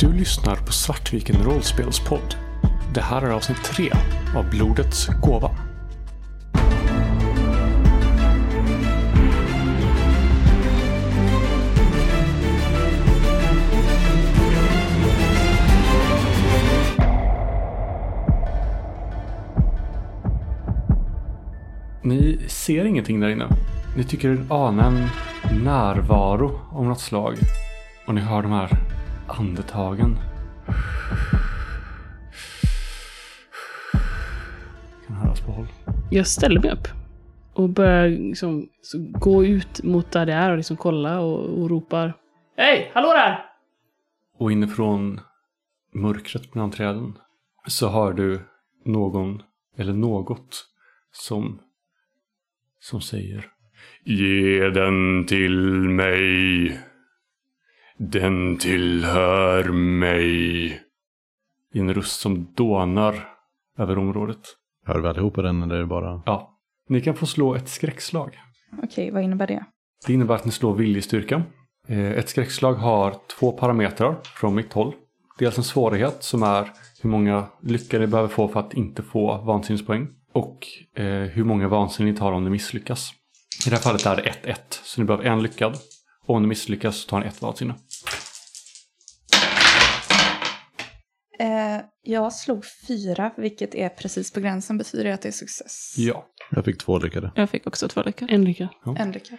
[0.00, 2.34] Du lyssnar på Svartviken rollspelspodd.
[2.94, 3.92] Det här är avsnitt 3
[4.36, 5.50] av Blodets gåva.
[22.02, 23.46] Ni ser ingenting där inne.
[23.96, 25.08] Ni tycker er ana en
[25.64, 27.36] närvaro av något slag.
[28.06, 28.97] Och ni hör de här
[29.28, 30.18] andetagen.
[35.06, 35.66] Kan höras på håll.
[36.10, 36.88] Jag ställer mig upp
[37.52, 38.68] och börjar liksom
[39.12, 42.14] gå ut mot där det är och liksom kolla och, och ropar
[42.56, 42.90] Hej!
[42.94, 43.44] Hallå där!
[44.38, 45.20] Och inifrån
[45.94, 47.18] mörkret bland träden
[47.66, 48.40] så hör du
[48.84, 49.42] någon
[49.76, 50.64] eller något
[51.12, 51.60] som
[52.80, 53.50] som säger
[54.04, 56.80] Ge den till mig.
[57.98, 60.66] Den tillhör mig.
[61.74, 63.28] I en röst som dånar
[63.78, 64.38] över området.
[64.86, 66.22] Hör vi allihopa den eller är det bara...
[66.26, 66.54] Ja.
[66.88, 68.38] Ni kan få slå ett skräckslag.
[68.82, 69.64] Okej, vad innebär det?
[70.06, 71.42] Det innebär att ni slår viljestyrka.
[71.88, 74.94] Eh, Ett skräckslag har två parametrar från mitt håll.
[75.38, 76.70] Dels en svårighet som är
[77.02, 80.08] hur många lyckor ni behöver få för att inte få vansinnespoäng.
[80.32, 80.66] Och
[80.96, 83.10] eh, hur många vansinne ni tar om ni misslyckas.
[83.66, 84.22] I det här fallet är det
[84.52, 85.76] 1-1, så ni behöver en lyckad.
[86.26, 87.74] Och om ni misslyckas så tar ni ett vansinne.
[91.38, 94.78] Eh, jag slog fyra, vilket är precis på gränsen.
[94.78, 95.94] Betyder det att det är success?
[95.98, 96.26] Ja.
[96.50, 97.32] Jag fick två lyckade.
[97.34, 98.30] Jag fick också två lyckor.
[98.30, 98.68] En lycka.
[98.98, 99.38] En lyckad.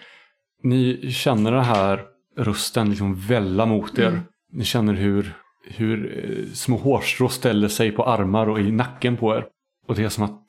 [0.63, 2.05] Ni känner den här
[2.37, 4.21] rösten liksom välla mot er.
[4.51, 9.35] Ni känner hur, hur eh, små hårstrå ställer sig på armar och i nacken på
[9.35, 9.45] er.
[9.87, 10.47] Och det är som att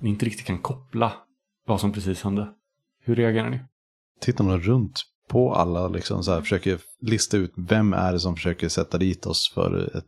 [0.00, 1.12] ni inte riktigt kan koppla
[1.66, 2.48] vad som precis hände.
[3.04, 3.60] Hur reagerar ni?
[4.20, 8.36] Tittar man runt på alla liksom så här, försöker lista ut vem är det som
[8.36, 10.04] försöker sätta dit oss för ett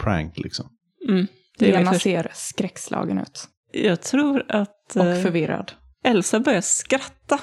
[0.00, 0.66] prank liksom.
[1.08, 1.26] Mm,
[1.58, 2.02] det är Lena först.
[2.02, 3.48] ser skräckslagen ut.
[3.72, 5.72] Jag tror att Och eh, förvirrad.
[6.04, 7.40] Elsa börjar skratta.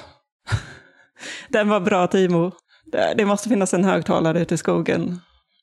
[1.48, 2.52] Den var bra Timo.
[3.16, 5.20] Det, måste finnas en högtalare ute i skogen.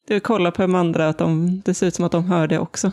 [0.07, 2.59] Du kollar på de andra, att de, det ser ut som att de hör det
[2.59, 2.91] också.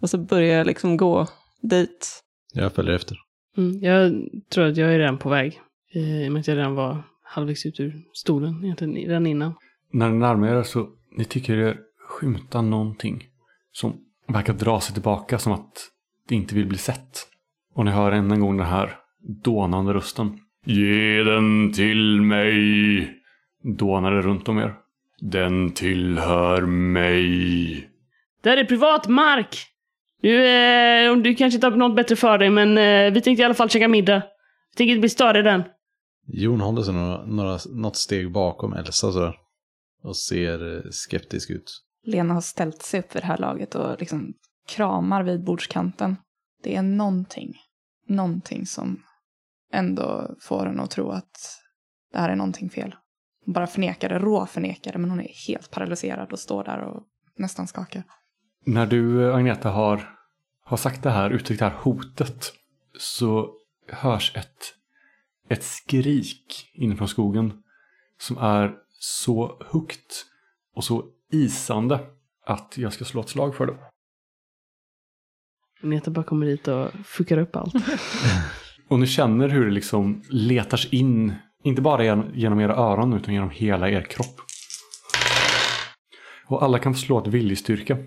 [0.00, 1.26] Och så börjar jag liksom gå
[1.62, 2.22] dit.
[2.54, 3.16] Jag följer efter.
[3.56, 4.12] Mm, jag
[4.52, 5.60] tror att jag är redan på väg.
[5.94, 7.02] I och med att jag redan var
[7.32, 9.54] halvvägs ut ur stolen egentligen redan innan.
[9.92, 11.76] När ni närmar er så ni tycker er
[12.08, 13.24] skymta någonting
[13.72, 13.96] som
[14.28, 15.88] verkar dra sig tillbaka som att
[16.28, 17.18] det inte vill bli sett.
[17.74, 18.96] Och ni hör än en gång den här
[19.44, 20.38] dånande rösten.
[20.66, 23.10] Ge den till mig.
[23.78, 24.74] Dånar det runt om er.
[25.20, 27.88] Den tillhör mig.
[28.42, 29.66] Där är privat mark!
[30.22, 33.44] Du, eh, du kanske inte har något bättre för dig, men eh, vi tänkte i
[33.44, 34.22] alla fall käka middag.
[34.70, 35.62] Vi tänker inte bli störda i den.
[36.32, 39.36] Jon håller sig några, några, något steg bakom Elsa sådär.
[40.02, 41.82] Och ser eh, skeptisk ut.
[42.04, 44.34] Lena har ställt sig upp vid det här laget och liksom
[44.68, 46.16] kramar vid bordskanten.
[46.62, 47.54] Det är någonting,
[48.08, 49.02] någonting som
[49.72, 51.60] ändå får henne att tro att
[52.12, 52.94] det här är någonting fel.
[53.44, 56.78] Hon bara förnekar det, rå förnekar det, men hon är helt paralyserad och står där
[56.78, 57.02] och
[57.38, 58.04] nästan skakar.
[58.66, 60.18] När du, eh, Agneta, har,
[60.64, 62.52] har sagt det här, uttryckt det här hotet,
[62.98, 63.50] så
[63.88, 64.74] hörs ett,
[65.48, 67.52] ett skrik inifrån skogen
[68.18, 70.26] som är så högt
[70.74, 72.00] och så isande
[72.46, 73.76] att jag ska slå ett slag för det.
[75.82, 77.74] Neta bara kommer dit och fuckar upp allt.
[78.88, 83.12] Och ni känner hur det liksom letar sig in, inte bara gen- genom era öron
[83.12, 84.40] utan genom hela er kropp.
[86.46, 87.98] Och alla kan få slå ett viljestyrka.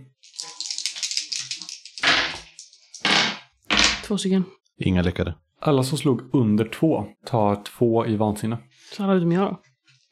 [4.05, 4.43] Två stycken.
[4.79, 5.35] Inga lyckade.
[5.67, 8.57] Alla som slog under två tar två i vansinne.
[8.93, 9.59] Så alla utom jag då.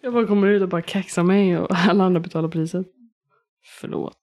[0.02, 2.86] Jag bara kommer ut och bara kaxar mig och alla andra betalar priset.
[3.82, 4.18] Förlåt.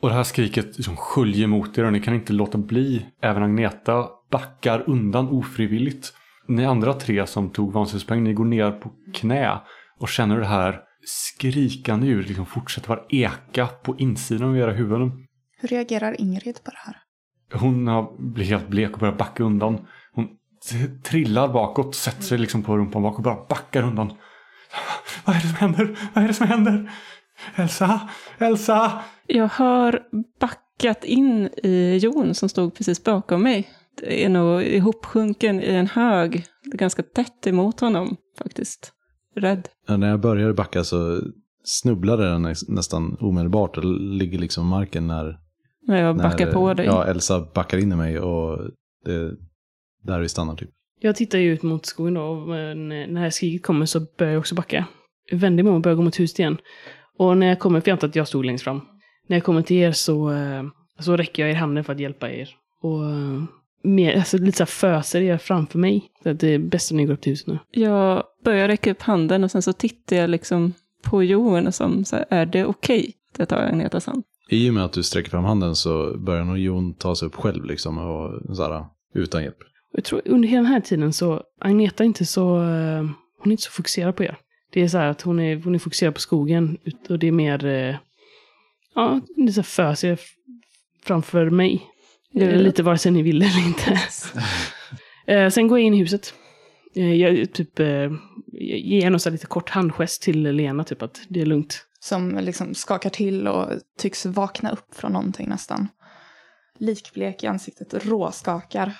[0.00, 3.06] Och det här skriket liksom sköljer mot er och ni kan inte låta bli.
[3.22, 6.12] Även Agneta backar undan ofrivilligt.
[6.48, 9.60] Ni andra tre som tog vansinnespoäng, ni går ner på knä
[9.98, 15.12] och känner det här skrikande ljudet liksom fortsätter bara eka på insidan av era huvuden.
[15.60, 16.96] Hur reagerar Ingrid på det här?
[17.60, 19.86] Hon har blivit helt blek och börjar backa undan.
[21.02, 24.12] Trillar bakåt, sätter sig liksom på rumpan bak och bara backar undan.
[25.24, 25.98] Vad är det som händer?
[26.14, 26.90] Vad är det som händer?
[27.54, 28.00] Elsa!
[28.38, 29.02] Elsa!
[29.26, 30.00] Jag har
[30.40, 33.68] backat in i Jon som stod precis bakom mig.
[34.00, 36.44] Det är nog ihopsjunken i en hög.
[36.64, 38.92] Ganska tätt emot honom faktiskt.
[39.36, 39.68] Rädd.
[39.88, 41.20] Ja, när jag började backa så
[41.64, 45.38] snubblade den nä- nästan omedelbart och ligger liksom i marken när,
[45.86, 46.86] När jag när backar på dig.
[46.86, 48.58] Ja, Elsa backar in i mig och
[49.04, 49.30] det
[50.08, 50.70] där vi stannar typ.
[51.00, 54.40] Jag tittar ju ut mot skogen då och eh, när skriket kommer så börjar jag
[54.40, 54.86] också backa.
[55.30, 56.58] Jag vänder mig om och börjar gå mot huset igen.
[57.18, 58.80] Och när jag kommer, för jag antar att jag stod längst fram.
[59.26, 60.64] När jag kommer till er så, eh,
[60.98, 62.48] så räcker jag er handen för att hjälpa er.
[62.82, 63.42] Och eh,
[63.82, 66.10] mer, alltså lite så här föser er framför mig.
[66.22, 67.58] Så att det är bäst om ni går upp till huset nu.
[67.70, 70.72] Jag börjar räcka upp handen och sen så tittar jag liksom
[71.02, 73.12] på Johan som så här, är det okej?
[73.36, 74.24] Det tar jag Agnetas hand.
[74.50, 77.34] I och med att du sträcker fram handen så börjar nog Jon ta sig upp
[77.34, 78.84] själv liksom och så här,
[79.14, 79.56] utan hjälp.
[79.92, 83.02] Jag tror under hela den här tiden så, Agneta är inte så, eh,
[83.38, 84.38] hon är inte så fokuserad på er.
[84.72, 87.26] Det är så här att hon är, hon är fokuserad på skogen ut- och det
[87.28, 87.96] är mer, eh,
[88.94, 90.16] ja, det är så för sig
[91.04, 91.86] framför mig.
[92.34, 94.00] Eh, Lite vare sig ni vill eller inte.
[95.26, 96.34] Eh, Sen går jag in i huset.
[96.94, 97.86] Eh, Jag typ eh,
[98.60, 101.84] ger här lite kort handgest till Lena, typ att det är lugnt.
[102.00, 103.68] Som liksom skakar till och
[103.98, 105.88] tycks vakna upp från någonting nästan.
[106.78, 108.92] Likblek i ansiktet, råskakar.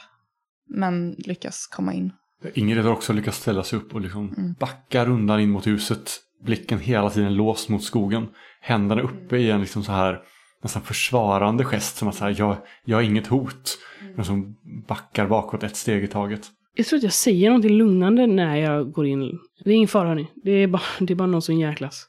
[0.69, 2.13] Men lyckas komma in.
[2.55, 4.55] Ingrid har också lyckats ställa sig upp och liksom Mm.
[4.61, 6.11] backar undan in mot huset.
[6.45, 8.27] Blicken hela tiden låst mot skogen.
[8.61, 10.23] Händerna uppe i en liksom så här
[10.63, 11.97] nästan försvarande gest.
[11.97, 13.79] Som att säga jag, jag är inget hot.
[14.17, 14.57] Men som
[14.89, 16.41] backar bakåt ett steg i taget.
[16.75, 19.39] Jag tror att jag säger någonting lugnande när jag går in.
[19.65, 20.29] Det är ingen fara hörni.
[20.35, 22.07] Det är bara, det är bara någon som jäklas.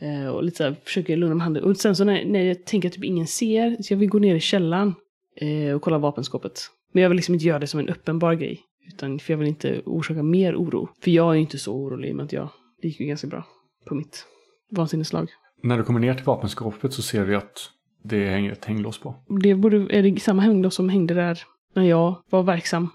[0.00, 1.64] Eh, och lite så här, försöker lugna med handen.
[1.64, 4.18] Och sen så när, när jag tänker att typ ingen ser, så jag vill gå
[4.18, 4.94] ner i källaren
[5.40, 6.60] eh, och kolla vapenskåpet.
[6.92, 8.60] Men jag vill liksom inte göra det som en uppenbar grej.
[8.88, 10.88] Utan för jag vill inte orsaka mer oro.
[11.02, 12.48] För jag är ju inte så orolig i och med att jag,
[12.82, 13.46] det gick ju ganska bra
[13.86, 14.26] på mitt
[14.70, 15.28] vansinneslag.
[15.62, 17.70] När du kommer ner till vapenskåpet så ser du att
[18.04, 19.14] det hänger ett hänglås på.
[19.42, 21.38] Det borde, är det samma hänglås som hängde där
[21.74, 22.88] när jag var verksam?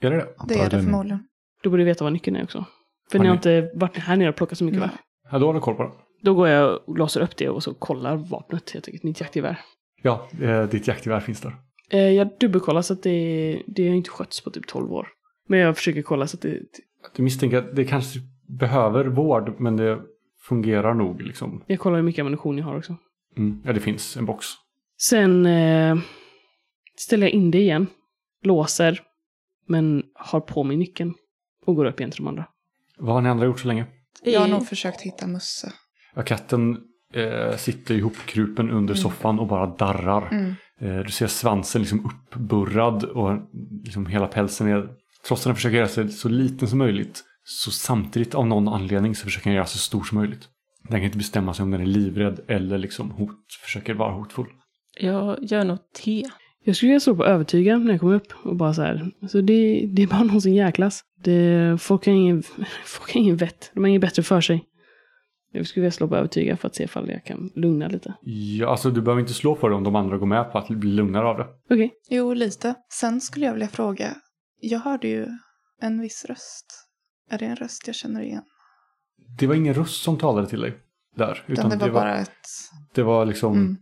[0.00, 0.28] Är det det?
[0.48, 1.24] Det är det förmodligen.
[1.62, 2.64] Du borde veta vad nyckeln är också.
[3.10, 4.90] För Har ni har inte varit här nere och plockat så mycket va?
[5.30, 5.90] Ja, då har du koll på det.
[6.22, 9.60] Då går jag och låser upp det och så kollar vapnet, helt enkelt, mitt jaktgevär.
[10.02, 11.56] Ja, eh, ditt jaktgevär finns där.
[11.90, 15.08] Eh, jag dubbelkollar så att det, det har inte skötts på typ 12 år.
[15.48, 16.58] Men jag försöker kolla så att det...
[17.16, 20.00] Du misstänker att det kanske behöver vård, men det
[20.42, 21.62] fungerar nog liksom.
[21.66, 22.96] Jag kollar hur mycket ammunition jag har också.
[23.36, 23.62] Mm.
[23.64, 24.46] Ja, det finns en box.
[25.00, 25.96] Sen eh,
[26.96, 27.86] ställer jag in det igen.
[28.42, 29.02] Låser.
[29.66, 31.14] Men har på mig nyckeln.
[31.66, 32.46] Och går upp igen till de andra.
[32.98, 33.86] Vad har ni andra gjort så länge?
[34.22, 35.72] Jag har nog försökt hitta Musse.
[36.14, 36.78] Ja, katten
[37.12, 40.28] eh, sitter ihopkrupen under soffan och bara darrar.
[40.32, 40.54] Mm.
[40.80, 43.38] Eh, du ser svansen liksom uppburrad och
[43.84, 44.88] liksom hela pälsen är...
[45.26, 49.14] Trots att den försöker göra sig så liten som möjligt så samtidigt av någon anledning
[49.14, 50.48] så försöker den göra sig så stor som möjligt.
[50.82, 54.46] Den kan inte bestämma sig om den är livrädd eller liksom hot, försöker vara hotfull.
[55.00, 56.22] Jag gör något te.
[56.64, 58.32] Jag skulle vilja slå på övertyga när jag kommer upp.
[58.42, 59.10] Och bara så här.
[59.22, 61.02] Alltså det, det är bara någon som jäklas.
[61.24, 62.42] Det, folk, har ingen,
[62.86, 63.70] folk har ingen vett.
[63.74, 64.64] De har inget bättre för sig.
[65.56, 68.14] Jag skulle vilja slå på övertyga för att se ifall jag kan lugna lite.
[68.58, 70.68] Ja, alltså du behöver inte slå för det om de andra går med på att
[70.68, 71.46] bli lugnare av det.
[71.70, 71.94] Okej.
[72.10, 72.74] Jo, lite.
[72.92, 74.14] Sen skulle jag vilja fråga.
[74.60, 75.26] Jag hörde ju
[75.80, 76.66] en viss röst.
[77.30, 78.42] Är det en röst jag känner igen?
[79.38, 80.78] Det var ingen röst som talade till dig
[81.16, 81.44] där.
[81.46, 82.30] Utan det var bara ett...
[82.94, 83.76] det var liksom, Mm.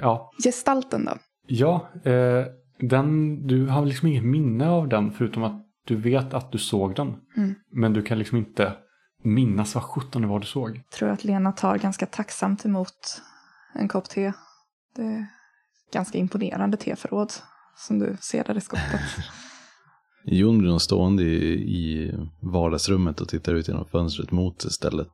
[0.00, 0.30] ja.
[0.44, 1.12] Gestalten då?
[1.46, 2.44] Ja, eh,
[2.80, 6.94] den, du har liksom inget minne av den förutom att du vet att du såg
[6.94, 7.14] den.
[7.36, 7.54] Mm.
[7.72, 8.72] Men du kan liksom inte
[9.22, 10.82] minnas vad sjutton det var du såg.
[10.90, 13.22] Tror att Lena tar ganska tacksamt emot
[13.74, 14.32] en kopp te.
[14.96, 15.26] Det är
[15.92, 17.32] ganska imponerande teförråd
[17.76, 19.00] som du ser där i skåpet.
[20.24, 22.14] Jon blir stående i, i
[22.52, 25.12] vardagsrummet och tittar ut genom fönstret mot stället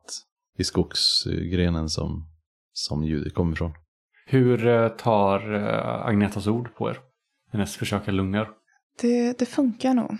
[0.57, 2.27] i skogsgrenen som,
[2.73, 3.73] som ljudet kommer ifrån.
[4.25, 6.99] Hur eh, tar eh, Agnetas ord på er?
[7.51, 8.49] Hennes försök att lugna er.
[9.01, 10.17] Det, det funkar nog.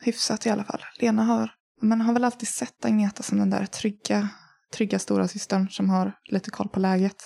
[0.00, 0.80] Hyfsat i alla fall.
[1.00, 4.28] Lena har, man har väl alltid sett Agneta som den där trygga,
[4.72, 7.16] trygga stora systern som har lite koll på läget.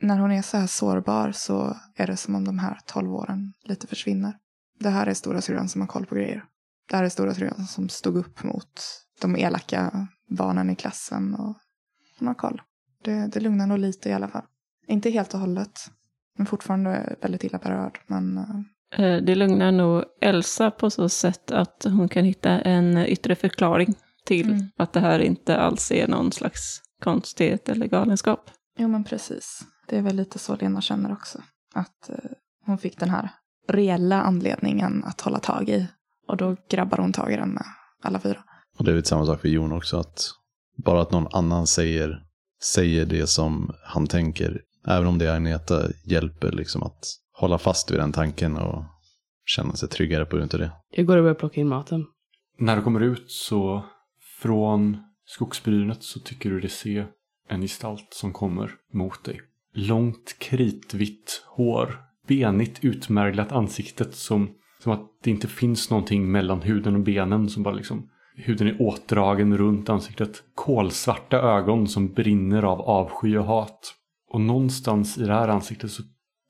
[0.00, 3.52] När hon är så här sårbar så är det som om de här tolv åren
[3.64, 4.36] lite försvinner.
[4.80, 6.44] Det här är stora syrran som har koll på grejer.
[6.88, 8.72] Det här är stora syrran som stod upp mot
[9.20, 11.56] de elaka barnen i klassen och
[12.18, 12.62] hon har koll.
[13.04, 14.44] Det, det lugnar nog lite i alla fall.
[14.86, 15.90] Inte helt och hållet.
[16.36, 18.00] Men fortfarande väldigt illa berörd.
[18.06, 18.60] Men eh,
[18.96, 24.50] det lugnar nog Elsa på så sätt att hon kan hitta en yttre förklaring till
[24.50, 24.66] Mm.
[24.76, 28.50] att det här inte alls är någon slags konstighet eller galenskap.
[28.78, 29.60] Jo, men precis.
[29.88, 31.38] Det är väl lite så Lena känner också.
[31.74, 32.14] Att eh,
[32.66, 33.28] hon fick den här
[33.68, 35.86] reella anledningen att hålla tag i.
[36.28, 37.64] Och då grabbar hon tag i den med
[38.02, 38.44] alla fyra.
[38.78, 40.30] Och det är lite samma sak för Jon också, att
[40.84, 42.22] bara att någon annan säger,
[42.62, 47.04] säger det som han tänker, även om det är Agneta, hjälper liksom att
[47.38, 48.84] hålla fast vid den tanken och
[49.44, 50.70] känna sig tryggare på grund av det.
[50.90, 52.06] Jag går och börjar plocka in maten.
[52.58, 53.84] När du kommer ut så
[54.42, 57.04] från skogsbrynet så tycker du dig se
[57.48, 59.40] en gestalt som kommer mot dig.
[59.74, 64.50] Långt kritvitt hår, benigt utmärglat ansiktet som,
[64.82, 68.08] som att det inte finns någonting mellan huden och benen som bara liksom
[68.40, 70.42] Huden är åtdragen runt ansiktet.
[70.54, 73.94] Kolsvarta ögon som brinner av avsky och hat.
[74.30, 76.02] Och någonstans i det här ansiktet så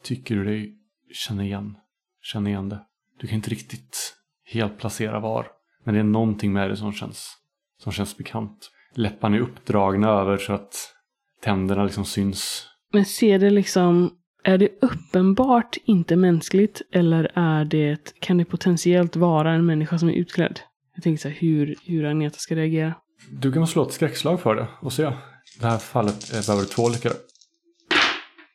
[0.02, 0.77] tycker du dig
[1.12, 1.76] känna igen,
[2.22, 2.80] känna igen det.
[3.20, 5.46] Du kan inte riktigt helt placera var.
[5.84, 7.36] Men det är någonting med det som känns,
[7.82, 8.70] som känns bekant.
[8.94, 10.94] Läpparna är uppdragna över så att
[11.42, 12.66] tänderna liksom syns.
[12.92, 14.10] Men ser det liksom,
[14.44, 20.08] är det uppenbart inte mänskligt eller är det, kan det potentiellt vara en människa som
[20.08, 20.60] är utklädd?
[20.94, 22.94] Jag tänker så här, hur, hur Agneta ska reagera.
[23.30, 25.12] Du kan slå ett skräckslag för det och se.
[25.60, 27.14] Det här fallet eh, behöver två lyckade.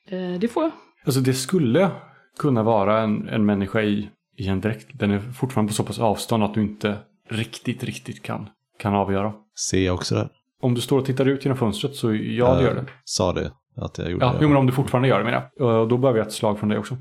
[0.08, 0.72] Eh, det får jag.
[1.06, 1.92] Alltså det skulle
[2.40, 4.88] kunna vara en, en människa i, i en dräkt.
[4.94, 6.98] Den är fortfarande på så pass avstånd att du inte
[7.30, 8.50] riktigt, riktigt kan,
[8.80, 9.34] kan avgöra.
[9.70, 10.30] Ser jag också det?
[10.62, 12.86] Om du står och tittar ut genom fönstret så ja, det gör det.
[13.04, 14.38] Sa det, att jag gjorde Ja, det.
[14.42, 15.82] jo, men om du fortfarande gör det menar jag.
[15.82, 16.98] Och Då behöver jag ett slag från dig också.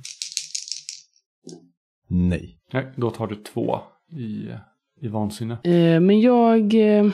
[2.08, 2.58] Nej.
[2.72, 4.48] Nej, då tar du två i,
[5.00, 5.54] i vansinne.
[5.64, 7.10] Eh, men jag, eh,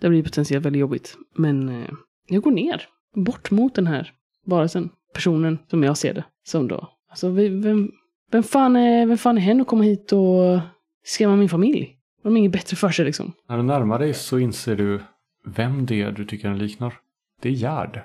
[0.00, 1.16] det blir potentiellt väldigt jobbigt.
[1.36, 1.88] Men eh,
[2.28, 2.82] jag går ner,
[3.14, 4.12] bort mot den här
[4.46, 6.88] varelsen, personen som jag ser det som då.
[7.14, 7.90] Alltså vem,
[8.30, 10.60] vem, fan, är, vem fan är hen att komma hit och
[11.04, 11.96] skrämma min familj?
[12.22, 13.32] De har inget bättre för sig liksom.
[13.48, 15.00] När du närmar dig så inser du
[15.46, 16.94] vem det är du tycker den liknar.
[17.42, 18.00] Det är Gerd.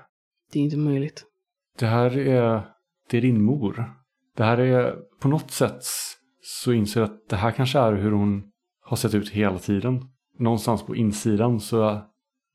[0.52, 1.26] Det är inte möjligt.
[1.80, 2.62] Det här är,
[3.10, 3.94] det är din mor.
[4.38, 5.84] Det här är på något sätt
[6.42, 8.44] så inser du att det här kanske är hur hon
[8.82, 10.06] har sett ut hela tiden.
[10.38, 12.02] Någonstans på insidan så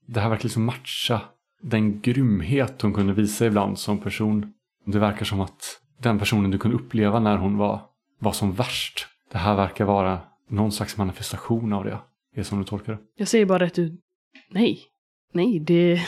[0.07, 1.21] det här verkar liksom matcha
[1.63, 4.53] den grymhet hon kunde visa ibland som person.
[4.87, 7.81] Det verkar som att den personen du kunde uppleva när hon var,
[8.19, 9.07] var som värst.
[9.33, 11.99] Det här verkar vara någon slags manifestation av det.
[12.35, 12.99] Det är som du tolkar det.
[13.17, 14.01] Jag säger bara rätt ut.
[14.51, 14.81] Nej.
[15.33, 16.01] Nej, det...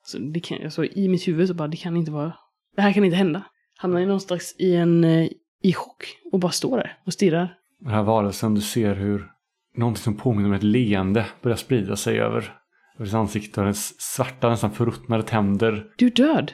[0.00, 2.32] Alltså, det kan, alltså, I mitt huvud så bara, det kan inte vara...
[2.76, 3.42] Det här kan inte hända.
[3.76, 5.04] Hamnar jag någonstans i en...
[5.04, 5.28] eh,
[5.62, 7.54] I chock och bara står där och stirrar.
[7.80, 9.30] Den här varelsen, du ser hur
[9.76, 12.50] någonting som påminner om ett leende börjar sprida sig över, över
[12.98, 15.86] hans ansikte och hennes svarta, nästan förruttnade tänder.
[15.96, 16.52] Du är död.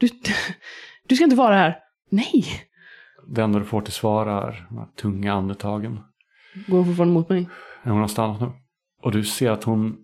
[0.00, 0.08] Du,
[1.08, 1.78] du ska inte vara här.
[2.10, 2.44] Nej.
[3.26, 6.00] Det enda du får till svar är de här tunga andetagen.
[6.66, 7.48] Går hon fortfarande mot mig?
[7.82, 8.50] Men Hon har stannat nu.
[9.02, 9.96] Och du ser att hon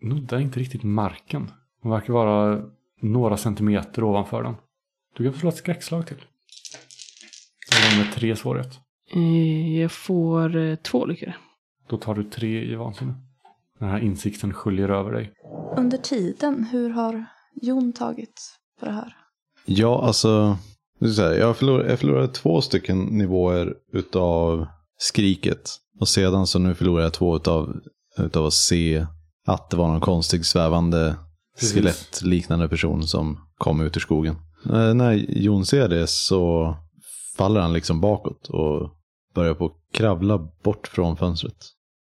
[0.00, 1.50] nuddar inte riktigt marken.
[1.82, 2.62] Hon verkar vara
[3.00, 4.54] några centimeter ovanför den.
[5.16, 6.16] Du kan få slå ett skräckslag till.
[7.70, 8.80] Det är med tre svårighet.
[9.14, 11.32] Eh, Jag får eh, två lyckor.
[11.88, 13.14] Då tar du tre i vansinne.
[13.78, 15.32] Den här insikten sköljer över dig.
[15.76, 17.24] Under tiden, hur har
[17.62, 19.16] Jon tagit på det här?
[19.64, 20.58] Ja, alltså.
[21.00, 24.66] här, Jag förlorade, jag förlorade två stycken nivåer utav
[24.98, 25.70] skriket.
[26.00, 27.76] Och sedan så nu förlorar jag två utav,
[28.18, 29.06] utav att se
[29.46, 31.16] att det var någon konstig svävande
[31.58, 31.74] Precis.
[31.74, 34.36] skelettliknande person som kom ut ur skogen.
[34.70, 36.74] Eh, När Jon ser det så
[37.38, 38.90] faller han liksom bakåt och
[39.34, 41.56] börjar på att kravla bort från fönstret.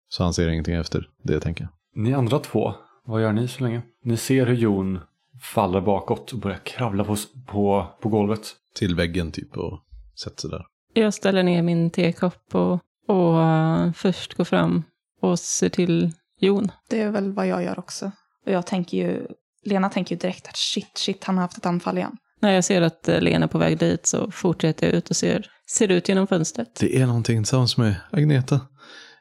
[0.09, 2.03] Så han ser ingenting efter det tänker jag.
[2.05, 2.75] Ni andra två,
[3.07, 3.83] vad gör ni så länge?
[4.05, 4.99] Ni ser hur Jon
[5.43, 8.41] faller bakåt och börjar kravla på, på, på golvet.
[8.75, 9.81] Till väggen typ och
[10.23, 10.67] sätter sig där.
[10.95, 14.83] Jag ställer ner min tekopp och, och eh, först går fram
[15.21, 16.73] och ser till Jon.
[16.91, 18.13] Det är väl vad jag gör också.
[18.47, 19.27] Och jag tänker ju,
[19.65, 22.17] Lena tänker ju direkt att shit, shit, han har haft ett anfall igen.
[22.41, 25.17] När jag ser att eh, Lena är på väg dit så fortsätter jag ut och
[25.17, 26.77] ser, ser ut genom fönstret.
[26.81, 28.61] Det är någonting tillsammans med Agneta.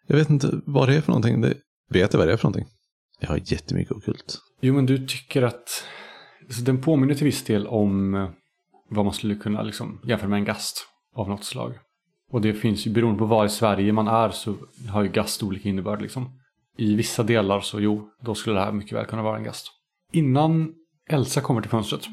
[0.08, 1.42] Jag vet inte vad det är för någonting.
[1.42, 1.54] Det...
[1.90, 2.68] Vet jag vad det är för någonting?
[3.20, 4.40] Jag har jättemycket okult.
[4.62, 5.84] Jo, men du tycker att
[6.54, 8.30] så den påminner till viss del om eh,
[8.90, 11.74] vad man skulle kunna liksom jämföra med en gast av något slag.
[12.32, 14.56] Och det finns ju, beroende på var i Sverige man är så
[14.90, 16.30] har ju gast olika innebörd liksom.
[16.78, 19.68] I vissa delar så jo, då skulle det här mycket väl kunna vara en gast.
[20.12, 20.74] Innan
[21.10, 22.06] Elsa kommer till fönstret,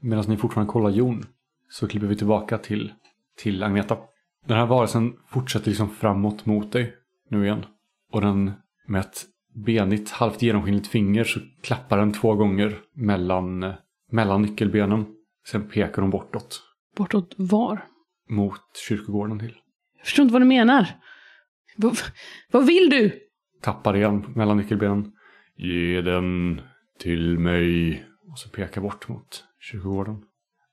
[0.00, 1.24] medan ni fortfarande kollar Jon,
[1.70, 2.92] så klipper vi tillbaka till,
[3.36, 3.96] till Agneta.
[4.46, 6.94] Den här varelsen fortsätter liksom framåt mot dig
[7.30, 7.64] nu igen.
[8.12, 8.52] Och den
[8.86, 9.26] med ett
[9.64, 13.74] benigt, halvt genomskinligt finger så klappar den två gånger mellan,
[14.10, 15.06] mellan nyckelbenen.
[15.50, 16.62] Sen pekar hon bortåt,
[16.96, 17.84] Bortåt var?
[18.30, 19.54] mot kyrkogården till.
[19.96, 20.88] Jag förstår inte vad du menar.
[21.76, 21.98] Vad,
[22.50, 23.20] vad vill du?
[23.62, 25.12] Tappar igen mellan nyckelbenen.
[25.56, 26.60] Ge den
[26.98, 28.04] till mig.
[28.30, 30.16] Och så pekar bort mot kyrkogården.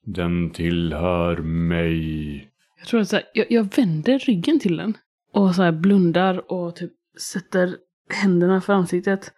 [0.05, 2.35] Den tillhör mig.
[2.77, 4.97] Jag tror att så här, jag, jag vänder ryggen till den.
[5.33, 6.91] Och så här blundar och typ
[7.33, 7.77] sätter
[8.09, 9.33] händerna för ansiktet.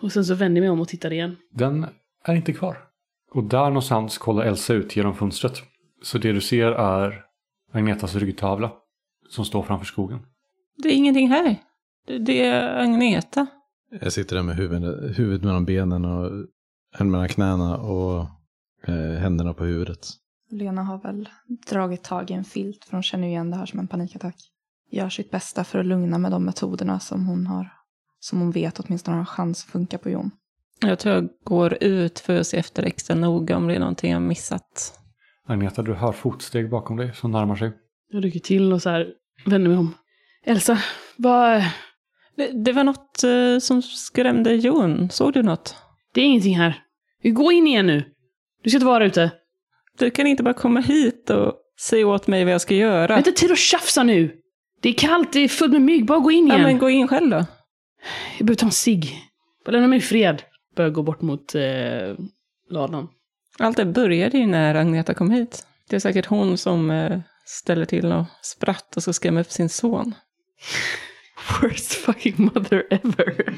[0.00, 1.36] Och sen så vänder jag mig om och tittar igen.
[1.50, 1.86] Den
[2.24, 2.78] är inte kvar.
[3.30, 5.62] Och där någonstans kollar Elsa ut genom fönstret.
[6.02, 7.24] Så det du ser är
[7.72, 8.72] Agnetas ryggtavla.
[9.28, 10.18] Som står framför skogen.
[10.76, 11.56] Det är ingenting här.
[12.06, 13.46] Det, är Agneta.
[14.00, 16.30] Jag sitter där med huvudet, huvudet mellan benen och
[16.92, 18.26] händerna mellan knäna och
[18.86, 20.08] eh, händerna på huvudet.
[20.50, 21.28] Lena har väl
[21.70, 24.36] dragit tag i en filt för hon känner ju igen det här som en panikattack.
[24.94, 27.72] Gör sitt bästa för att lugna med de metoderna som hon har.
[28.20, 30.30] Som hon vet åtminstone har en chans att funka på Jon.
[30.80, 34.12] Jag tror jag går ut för att se efter extra noga om det är någonting
[34.12, 35.00] jag missat.
[35.46, 37.72] Agneta, du hör fotsteg bakom dig som närmar sig.
[38.08, 39.06] Jag rycker till och så här
[39.46, 39.94] vänder mig om.
[40.44, 40.78] Elsa,
[41.16, 41.62] vad...
[42.36, 45.10] Det, det var något eh, som skrämde Jon.
[45.10, 45.76] Såg du något?
[46.14, 46.82] Det är ingenting här.
[47.22, 48.04] Vi går in igen nu.
[48.62, 49.30] Du ska inte vara ute.
[49.98, 53.12] Du kan inte bara komma hit och säga åt mig vad jag ska Jag göra.
[53.12, 54.36] har inte tid att tjafsa nu.
[54.84, 56.06] Det är kallt, det är fullt med mygg.
[56.06, 56.66] Bara gå in Ja, igen.
[56.66, 57.36] men gå in själv då.
[58.38, 59.20] Jag behöver ta en cigg.
[59.64, 60.42] Bara lämna mig i fred.
[60.76, 62.14] Börjar gå bort mot eh,
[62.70, 63.08] ladan.
[63.58, 65.66] Allt det började ju när Agneta kom hit.
[65.88, 69.68] Det är säkert hon som eh, ställer till och spratt och ska skrämma upp sin
[69.68, 70.14] son.
[71.62, 73.54] Worst fucking mother ever.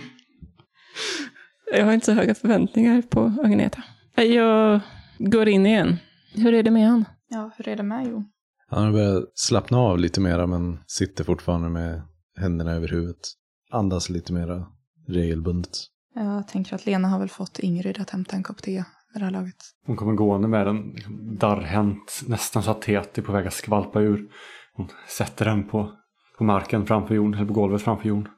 [1.72, 3.82] Jag har inte så höga förväntningar på Agneta.
[4.16, 4.80] Jag
[5.18, 5.96] går in igen.
[6.34, 7.04] Hur är det med han?
[7.28, 8.28] Ja, hur är det med Jon?
[8.68, 12.02] Han har börjat slappna av lite mera men sitter fortfarande med
[12.36, 13.32] händerna över huvudet.
[13.70, 14.66] Andas lite mera
[15.08, 15.78] regelbundet.
[16.14, 19.24] Jag tänker att Lena har väl fått Ingrid att hämta en kopp te vid det
[19.24, 19.56] här laget.
[19.86, 20.96] Hon kommer gående med den
[21.38, 24.28] darrhänt, nästan så att teet är på väg att skvalpa ur.
[24.72, 25.92] Hon sätter den på,
[26.38, 28.28] på marken framför Jon, eller på golvet framför Jon.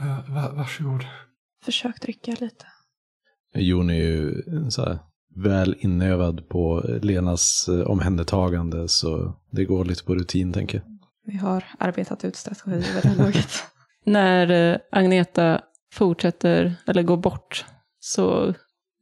[0.00, 1.04] Uh, va, varsågod.
[1.64, 2.66] Försök dricka lite.
[3.54, 4.98] Jon är ju så här,
[5.36, 10.98] väl inövad på Lenas eh, omhändertagande så det går lite på rutin tänker jag.
[11.32, 13.50] Vi har arbetat ut strategi vid det här laget.
[14.04, 15.60] När eh, Agneta
[15.92, 17.64] fortsätter, eller går bort,
[18.00, 18.54] så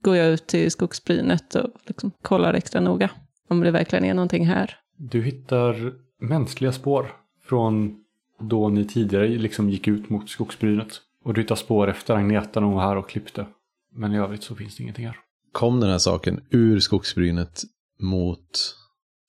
[0.02, 3.10] går jag ut till skogsbrynet och liksom kollar extra noga.
[3.48, 4.76] Om det verkligen är någonting här.
[4.96, 7.96] Du hittar mänskliga spår från
[8.40, 11.00] då ni tidigare liksom gick ut mot skogsbrynet.
[11.24, 13.46] Och du hittar spår efter Agneta när hon var här och klippte.
[13.94, 15.16] Men i övrigt så finns det ingenting här.
[15.52, 17.62] Kom den här saken ur skogsbrynet
[18.00, 18.74] mot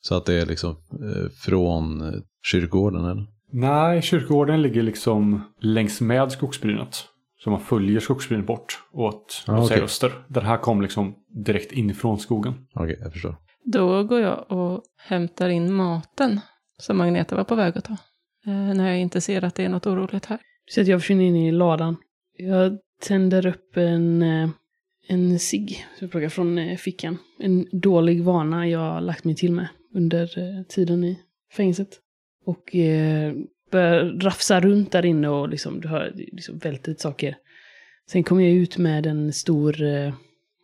[0.02, 3.26] så att det är liksom eh, från eh, kyrkogården eller?
[3.52, 7.04] Nej, kyrkogården ligger liksom längs med skogsbrynet.
[7.44, 9.82] Så man följer skogsbrynet bort åt Ah, okej.
[9.82, 10.12] öster.
[10.28, 12.54] Den här kom liksom direkt inifrån skogen.
[12.76, 13.36] Okej, jag förstår.
[13.66, 16.40] Då går jag och hämtar in maten
[16.78, 17.98] som Agneta var på väg att ta.
[18.46, 20.40] Eh, när jag inte ser att det är något oroligt här.
[20.72, 21.96] Så att jag försvinner in i ladan.
[22.38, 22.78] Jag
[23.08, 24.50] tänder upp en, eh,
[25.10, 27.18] en cigg som jag plockar från eh, fickan.
[27.40, 31.20] En dålig vana jag har lagt mig till med under eh, tiden i
[31.54, 32.00] fängelset.
[32.46, 33.34] Och eh,
[33.72, 37.38] börjar rafsa runt där inne och liksom, du hör, liksom välter lite saker.
[38.12, 40.14] Sen kommer jag ut med en stor eh,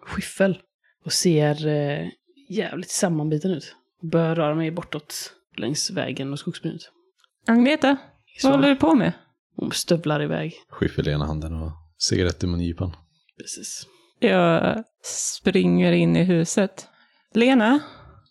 [0.02, 0.58] skyffel
[1.06, 2.08] och ser eh,
[2.50, 3.76] jävligt sammanbiten ut.
[4.02, 6.82] Börjar röra mig bortåt längs vägen och skogsbrynet.
[7.48, 7.98] Agneta,
[8.40, 9.14] Så vad håller du på med?
[9.56, 10.54] hon stövlar iväg.
[10.70, 12.96] Skyffel i ena handen och cigarett i mungipan.
[13.38, 13.88] Precis.
[14.26, 16.90] Jag springer in i huset.
[17.34, 17.80] Lena?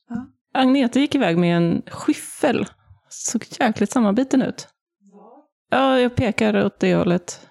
[0.08, 0.26] Ja?
[0.52, 2.66] Agneta gick iväg med en skyffel.
[3.08, 4.68] Såg jäkligt sammanbiten ut.
[5.70, 7.48] Ja, jag pekar åt det hållet.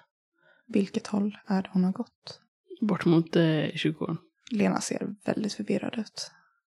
[0.66, 2.40] Vilket håll är det hon har gått?
[2.80, 4.18] Bort mot eh, kyrkogården.
[4.50, 6.30] Lena ser väldigt förvirrad ut.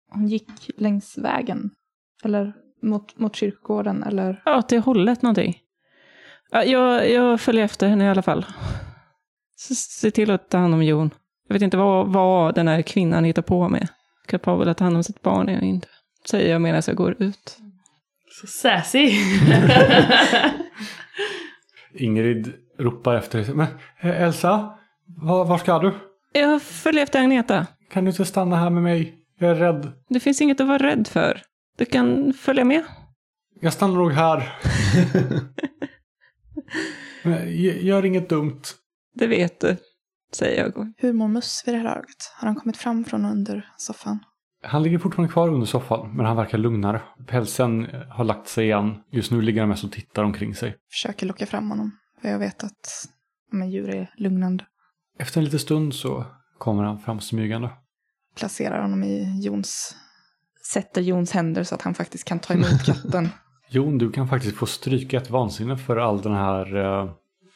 [0.10, 1.72] Hon gick längs vägen.
[2.24, 4.42] Eller mot, mot kyrkogården, eller?
[4.46, 5.60] Ja, åt det hållet någonting.
[6.52, 8.46] Ja, jag, jag följer efter henne i alla fall.
[9.76, 11.12] Se till att ta hand om Jon.
[11.54, 13.88] Jag vet inte vad, vad den här kvinnan hittar på med.
[14.28, 15.88] Kapabel att ta hand om sitt barn är jag inte.
[16.30, 17.58] Säger jag medan jag går ut.
[18.42, 19.12] Så sassy!
[21.94, 23.54] Ingrid ropar efter dig.
[23.54, 23.68] Men
[24.00, 25.94] eh, Elsa, var, var ska du?
[26.32, 27.68] Jag följer efter Agneta.
[27.92, 29.16] Kan du inte stanna här med mig?
[29.40, 29.92] Jag är rädd.
[30.10, 31.42] Det finns inget att vara rädd för.
[31.78, 32.84] Du kan följa med.
[33.62, 34.58] Jag stannar nog här.
[37.24, 38.62] Men, gör inget dumt.
[39.16, 39.78] Det vet du,
[40.36, 40.94] säger jag.
[40.98, 42.34] Hur mår Muss vid det här laget?
[42.40, 44.20] Har han kommit fram från under soffan?
[44.64, 47.02] Han ligger fortfarande kvar under soffan, men han verkar lugnare.
[47.28, 48.96] Pälsen har lagt sig igen.
[49.12, 50.76] Just nu ligger han mest och tittar omkring sig.
[50.92, 51.92] Försöker locka fram honom.
[52.22, 53.08] För jag vet att
[53.52, 54.66] men, djur är lugnande.
[55.20, 56.26] Efter en liten stund så
[56.58, 57.70] kommer han fram smygande.
[58.36, 59.96] Placerar honom i Jons...
[60.72, 63.30] Sätter Jons händer så att han faktiskt kan ta emot katten.
[63.70, 67.12] Jon, du kan faktiskt få stryka ett vansinne för all den här eh,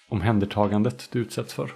[0.10, 1.72] omhändertagandet du utsätts för.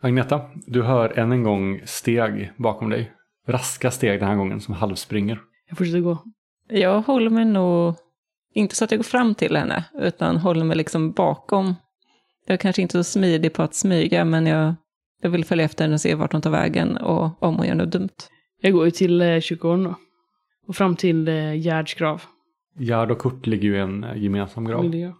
[0.00, 3.12] Agneta, du hör än en gång steg bakom dig.
[3.46, 5.40] Raska steg den här gången som halvspringer.
[5.68, 6.18] Jag fortsätter gå.
[6.68, 7.94] Jag håller mig nog,
[8.54, 11.74] inte så att jag går fram till henne, utan håller mig liksom bakom.
[12.46, 14.74] Jag är kanske inte så smidig på att smyga, men jag,
[15.22, 17.74] jag vill följa efter henne och se vart hon tar vägen och om hon gör
[17.74, 18.08] något dumt.
[18.60, 19.94] Jag går ju till eh, kyrkogården då.
[20.66, 22.22] Och fram till eh, Gerds grav.
[22.78, 24.82] Gerd och Kurt ligger ju i en eh, gemensam grav.
[24.82, 25.14] Vill jag.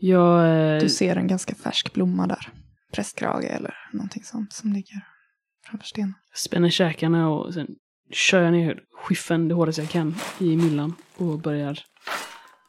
[0.00, 0.74] Jag...
[0.74, 2.48] Eh, Du ser en ganska färsk blomma där.
[2.92, 5.06] Prästkrage eller någonting sånt som ligger
[5.66, 6.14] framför stenen.
[6.34, 7.66] spänner käkarna och sen
[8.12, 11.78] kör jag ner skyffeln det hårdaste jag kan i myllan och börjar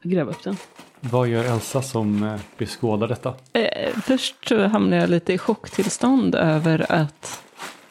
[0.04, 0.58] gräva upp den.
[1.00, 3.36] Vad gör Elsa som eh, beskådar detta?
[3.54, 7.44] Eh, först så hamnar jag lite i chocktillstånd över att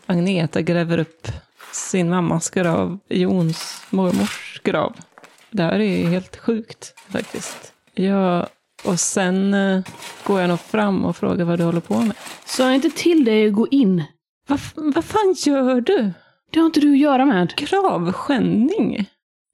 [0.06, 1.28] Agneta gräver upp
[1.72, 4.96] sin mammas grav, Jons mormors grav.
[5.50, 7.72] Det här är helt sjukt faktiskt.
[7.94, 8.46] Ja,
[8.84, 9.80] och sen eh,
[10.24, 12.16] går jag nog fram och frågar vad du håller på med.
[12.44, 14.04] Sa jag inte till dig att gå in?
[14.48, 16.12] Vad, vad fan gör du?
[16.50, 17.54] Det har inte du att göra med.
[17.56, 19.06] Gravskändning?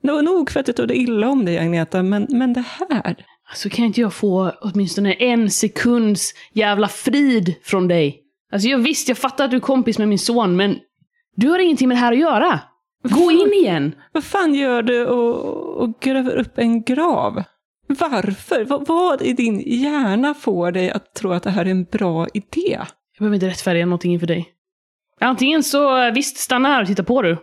[0.02, 3.16] Nog för att jag tog det illa om dig Agneta, men, men det här?
[3.50, 8.18] Alltså kan inte jag få åtminstone en sekunds jävla frid från dig?
[8.52, 10.78] Alltså jag visst, jag fattar att du är kompis med min son, men
[11.36, 12.60] du har ingenting med det här att göra.
[13.02, 13.94] Gå in igen!
[14.12, 17.42] Vad fan gör du och, och gräver upp en grav?
[18.00, 18.64] Varför?
[18.64, 22.26] Vad, vad i din hjärna får dig att tro att det här är en bra
[22.34, 22.78] idé?
[23.12, 24.48] Jag behöver inte rättfärdiga någonting inför dig.
[25.20, 27.36] Antingen så, visst, stanna här och titta på du.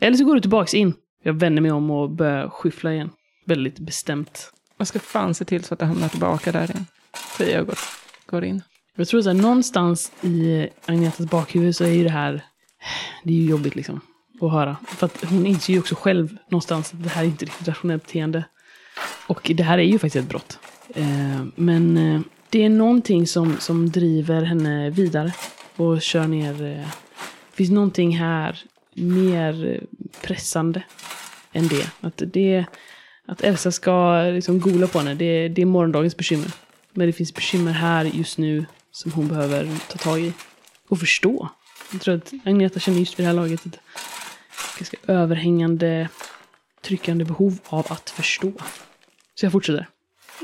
[0.00, 0.94] Eller så går du tillbaks in.
[1.22, 3.10] Jag vänder mig om och börjar skyffla igen.
[3.46, 4.52] Väldigt bestämt.
[4.78, 6.86] Jag ska fan se till så att det hamnar tillbaka där igen.
[7.36, 7.78] Säger jag går,
[8.26, 8.62] går in.
[8.96, 12.44] Jag tror att någonstans i Agnetas bakhuvud så är ju det här,
[13.24, 14.00] det är ju jobbigt liksom
[14.40, 14.76] att höra.
[14.86, 18.06] För att hon inser ju också själv någonstans att det här är inte riktigt rationellt
[18.06, 18.44] beteende.
[19.26, 20.58] Och det här är ju faktiskt ett brott.
[20.94, 25.32] Eh, men eh, det är någonting som, som driver henne vidare
[25.76, 26.62] och kör ner.
[26.62, 26.88] Eh,
[27.50, 28.62] det finns någonting här
[28.94, 29.80] mer
[30.22, 30.82] pressande
[31.52, 31.90] än det.
[32.00, 32.64] Att, det,
[33.26, 36.50] att Elsa ska liksom gola på henne, det, det är morgondagens bekymmer.
[36.92, 40.32] Men det finns bekymmer här just nu som hon behöver ta tag i.
[40.88, 41.48] Och förstå.
[41.92, 43.78] Jag tror att Agneta känner just vid det här laget ett
[44.78, 46.08] ganska överhängande,
[46.82, 48.52] tryckande behov av att förstå.
[49.34, 49.88] Så jag fortsätter.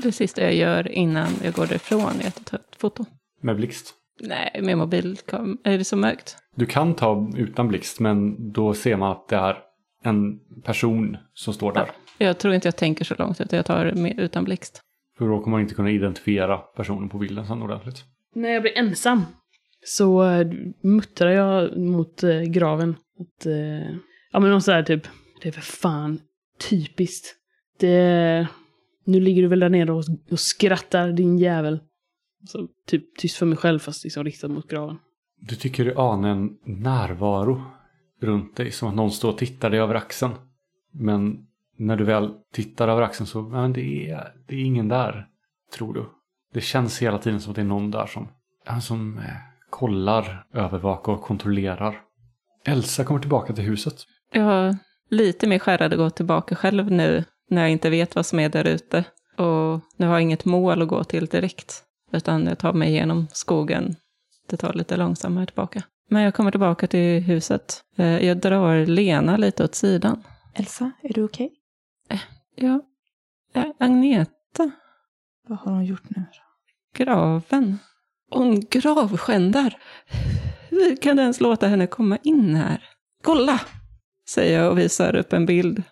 [0.02, 3.04] Det sista jag gör innan jag går därifrån är att ta ett foto.
[3.40, 3.94] Med blixt.
[4.20, 5.58] Nej, med mobilkam.
[5.64, 6.36] Är det så mörkt?
[6.54, 9.56] Du kan ta utan blixt men då ser man att det är
[10.04, 11.90] en person som står där.
[12.18, 14.80] Jag tror inte jag tänker så långt, utan jag tar det med, utan blixt.
[15.18, 18.04] För då kommer man inte kunna identifiera personen på bilden sen ordentligt.
[18.34, 19.22] När jag blir ensam
[19.84, 20.46] så eh,
[20.82, 22.96] muttrar jag mot eh, graven.
[23.20, 23.90] Att, eh,
[24.32, 25.02] ja men något sådär typ,
[25.42, 26.20] det är för fan
[26.70, 27.34] typiskt.
[27.78, 28.48] Det,
[29.10, 31.80] nu ligger du väl där nere och, och skrattar din jävel.
[32.46, 34.98] Så typ tyst för mig själv fast liksom riktad mot graven.
[35.40, 37.62] Du tycker du anar en närvaro
[38.20, 40.32] runt dig, som att någon står och tittar dig över axeln.
[40.92, 41.46] Men
[41.76, 45.26] när du väl tittar över axeln så, men det är, det är ingen där,
[45.74, 46.04] tror du.
[46.52, 48.28] Det känns hela tiden som att det är någon där som,
[48.66, 49.24] ja, som eh,
[49.70, 52.00] kollar, övervakar och kontrollerar.
[52.64, 53.94] Elsa kommer tillbaka till huset.
[54.32, 54.76] Jag har
[55.10, 58.48] lite mer skärrad att gå tillbaka själv nu, när jag inte vet vad som är
[58.48, 59.04] där ute.
[59.38, 61.82] Och nu har jag inget mål att gå till direkt,
[62.12, 63.96] utan jag tar mig igenom skogen.
[64.48, 65.82] Det tar lite långsammare tillbaka.
[66.08, 67.82] Men jag kommer tillbaka till huset.
[67.96, 70.22] Eh, Jag drar Lena lite åt sidan.
[70.54, 71.52] Elsa, är du okej?
[72.56, 72.80] Ja,
[73.52, 74.70] Ja, Agneta,
[75.48, 76.24] Vad har hon gjort nu?
[76.96, 77.78] graven.
[78.30, 79.74] Hon gravskändar.
[80.68, 82.84] Hur kan du ens låta henne komma in här?
[83.24, 83.60] Kolla!
[84.28, 85.82] Säger jag och visar upp en bild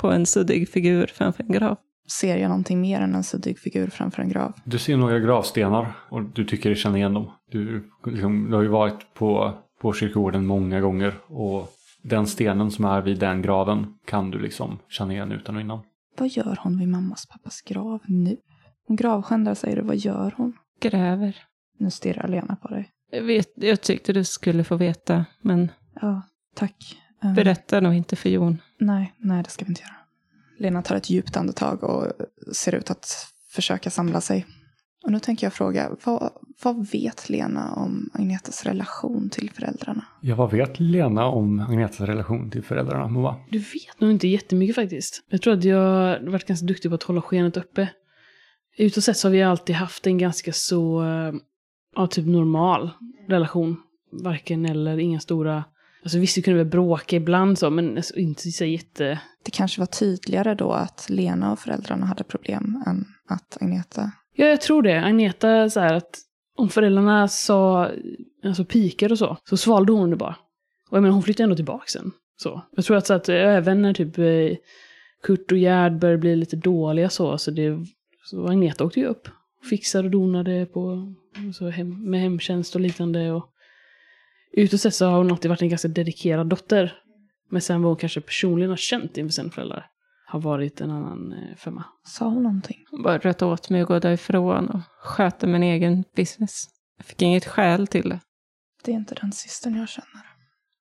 [0.00, 1.76] på en suddig figur framför en grav.
[2.08, 4.52] Ser jag någonting mer än en suddig figur framför en grav?
[4.64, 7.30] Du ser några gravstenar och du tycker dig känna igen dem.
[7.50, 11.68] Du, liksom, du har ju varit på, på kyrkogården många gånger och
[12.02, 15.80] den stenen som är vid den graven kan du liksom känna igen utan och innan.
[16.18, 18.36] Vad gör hon vid mammas pappas grav nu?
[18.86, 20.52] Hon gravskändar säger du, vad gör hon?
[20.80, 21.36] Gräver.
[21.78, 22.88] Nu stirrar Lena på dig.
[23.10, 26.22] Jag, vet, jag tyckte du skulle få veta, men Ja,
[26.54, 26.96] tack.
[27.22, 28.58] Um, berätta nog inte för Jon.
[28.78, 29.94] Nej, nej det ska vi inte göra.
[30.58, 32.06] Lena tar ett djupt andetag och
[32.52, 33.06] ser ut att
[33.50, 34.46] försöka samla sig.
[35.04, 36.30] Och nu tänker jag fråga, vad,
[36.62, 40.04] vad vet Lena om Agnetas relation till föräldrarna?
[40.20, 43.36] Ja, vad vet Lena om Agnetas relation till föräldrarna, Moa?
[43.50, 45.24] Du vet nog inte jättemycket faktiskt.
[45.30, 47.88] Jag tror att jag har varit ganska duktig på att hålla skenet uppe.
[48.78, 51.32] Utåt sett så har vi alltid haft en ganska så, eh,
[51.96, 52.90] ja typ normal
[53.28, 53.76] relation.
[54.22, 55.64] Varken eller, inga stora,
[56.02, 59.20] alltså visst vi kunde väl bråka ibland så, men alltså, inte så jätte...
[59.44, 64.12] Det kanske var tydligare då att Lena och föräldrarna hade problem än att Agneta...
[64.34, 65.04] Ja, jag tror det.
[65.04, 66.18] Agneta så här att
[66.56, 67.90] om föräldrarna sa,
[68.44, 70.36] alltså pikar och så, så svalde hon det bara.
[70.90, 72.12] Och jag menar, hon flyttade ändå tillbaka sen.
[72.36, 72.62] Så.
[72.76, 74.56] Jag tror att, så att eh, även när typ eh,
[75.22, 77.86] Kurt och Gerd började bli lite dåliga så, så, det,
[78.24, 79.28] så Agneta åkte ju upp.
[79.60, 81.14] Och fixade och donade på,
[81.54, 83.32] så hem, med hemtjänst och liknande.
[83.32, 83.49] Och
[84.52, 86.92] utåt sett så har hon alltid varit en ganska dedikerad dotter.
[87.50, 89.86] Men sen vad hon kanske personligen har känt inför sina föräldrar
[90.30, 91.84] har varit en annan eh, femma.
[92.04, 92.84] Sa hon någonting?
[92.90, 96.68] Hon bara röt åt mig och gå därifrån och sköta min egen business.
[96.96, 98.20] Jag fick inget skäl till det.
[98.84, 100.22] Det är inte den systern jag känner.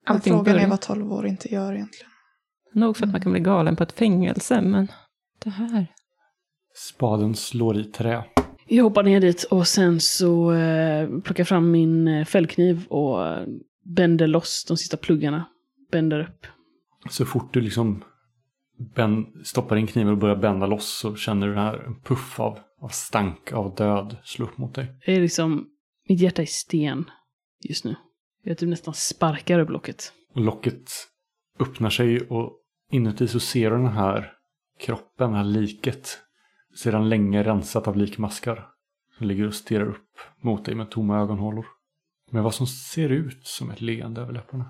[0.06, 2.12] Men Allting frågan är vad 12 år inte gör egentligen.
[2.74, 4.88] Nog för att man kan bli galen på ett fängelse, men
[5.44, 5.88] det här.
[6.76, 8.24] Spaden slår i trä.
[8.72, 13.28] Jag hoppar ner dit och sen så eh, plockar jag fram min eh, fällkniv och
[13.28, 13.48] eh,
[13.86, 15.46] bänder loss de sista pluggarna.
[15.92, 16.48] Bänder upp.
[17.10, 18.04] Så fort du liksom
[19.44, 22.60] stoppar in kniven och börjar bända loss så känner du den här en puff av,
[22.82, 24.88] av stank av död slå upp mot dig.
[25.06, 25.68] Det är liksom,
[26.10, 27.06] mitt hjärta är sten
[27.64, 27.96] just nu.
[28.44, 30.14] Jag typ nästan sparkar upp locket.
[30.34, 30.92] Och locket
[31.60, 32.52] öppnar sig och
[32.92, 34.32] inuti så ser du den här
[34.80, 36.20] kroppen, det här liket.
[36.76, 38.68] Sedan länge rensat av likmaskar.
[39.18, 41.66] Som ligger och stirrar upp mot dig med tomma ögonhålor.
[42.32, 44.66] Med vad som ser ut som ett leende över läpparna.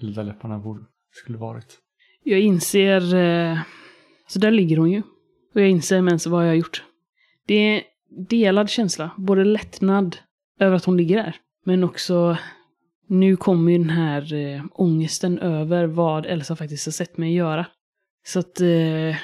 [0.00, 1.78] Eller där läpparna borde, skulle varit.
[2.22, 3.58] Jag inser, eh,
[4.26, 5.02] så där ligger hon ju.
[5.54, 6.84] Och jag inser med ens vad jag har gjort.
[7.46, 7.82] Det är
[8.28, 10.16] delad känsla, både lättnad
[10.60, 12.36] över att hon ligger där, men också
[13.06, 17.66] nu kommer ju den här eh, ångesten över vad Elsa faktiskt har sett mig göra.
[18.26, 19.16] Så att eh,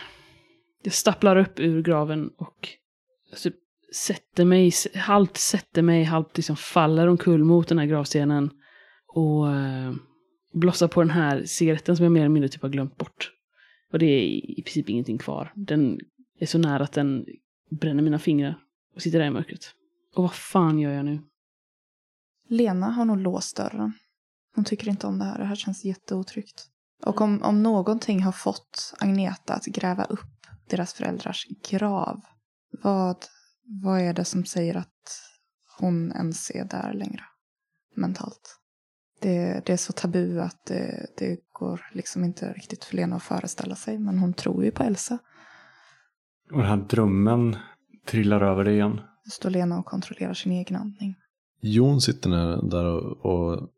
[0.83, 2.69] jag stapplar upp ur graven och
[3.43, 3.57] typ
[3.95, 8.51] sätter mig, halvt sätter mig, halvt liksom faller omkull mot den här gravstenen.
[9.07, 9.93] Och eh,
[10.53, 13.33] blossar på den här cigaretten som jag mer eller mindre typ har glömt bort.
[13.93, 14.23] Och det är
[14.59, 15.53] i princip ingenting kvar.
[15.57, 16.01] Den
[16.39, 17.27] är så nära att den
[17.71, 18.59] bränner mina fingrar
[18.95, 19.75] och sitter där i mörkret.
[20.15, 21.21] Och vad fan gör jag nu?
[22.49, 23.93] Lena har nog låst dörren.
[24.55, 25.39] Hon tycker inte om det här.
[25.39, 26.67] Det här känns jätteotryggt.
[27.05, 30.40] Och om, om någonting har fått Agneta att gräva upp
[30.71, 32.21] deras föräldrars grav,
[32.83, 33.17] vad,
[33.83, 35.23] vad är det som säger att
[35.79, 37.23] hon ens är där längre?
[37.97, 38.57] Mentalt.
[39.21, 43.23] Det, det är så tabu att det, det går liksom inte riktigt för Lena att
[43.23, 43.99] föreställa sig.
[43.99, 45.19] Men hon tror ju på Elsa.
[46.51, 47.57] Och den här drömmen
[48.07, 49.01] trillar över dig igen.
[49.25, 51.15] Nu står Lena och kontrollerar sin egen andning.
[51.61, 52.31] Jon sitter
[52.71, 53.69] där och, och,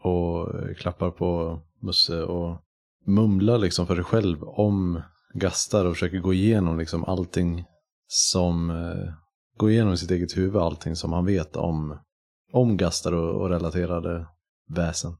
[0.00, 2.60] och klappar på Musse och
[3.06, 5.02] mumlar liksom för sig själv om
[5.34, 7.64] Gastar och försöker gå igenom liksom allting
[8.06, 9.12] som eh,
[9.56, 11.98] går igenom i sitt eget huvud allting som han vet om,
[12.52, 14.26] om Gastar och, och relaterade
[14.68, 15.12] väsen.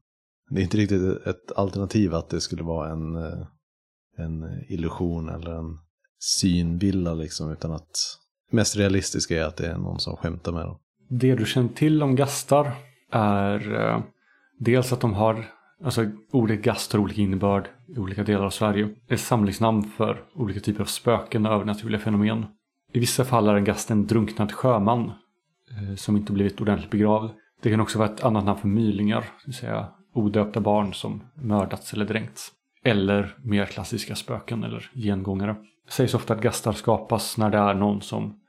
[0.49, 3.47] Det är inte riktigt ett alternativ att det skulle vara en, eh,
[4.17, 5.77] en illusion eller en
[6.19, 8.17] synvilla liksom utan att
[8.51, 10.79] mest realistiska är att det är någon som skämtar med dem.
[11.09, 12.71] Det du känner till om gastar
[13.11, 14.03] är eh,
[14.59, 15.45] dels att de har,
[15.83, 18.89] alltså ordet gast har olika innebörd i olika delar av Sverige.
[19.07, 22.45] Är samlingsnamn för olika typer av spöken och övernaturliga fenomen.
[22.93, 25.11] I vissa fall är en gast en drunknad sjöman
[25.71, 27.29] eh, som inte blivit ordentligt begravd.
[27.61, 31.23] Det kan också vara ett annat namn för mylingar, det vill säga odöpta barn som
[31.35, 32.51] mördats eller dränkts.
[32.83, 35.55] Eller mer klassiska spöken eller gengångare.
[35.85, 38.39] Det sägs ofta att gastar skapas när det är någon som,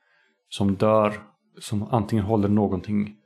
[0.49, 1.15] som dör,
[1.61, 3.17] som antingen håller någonting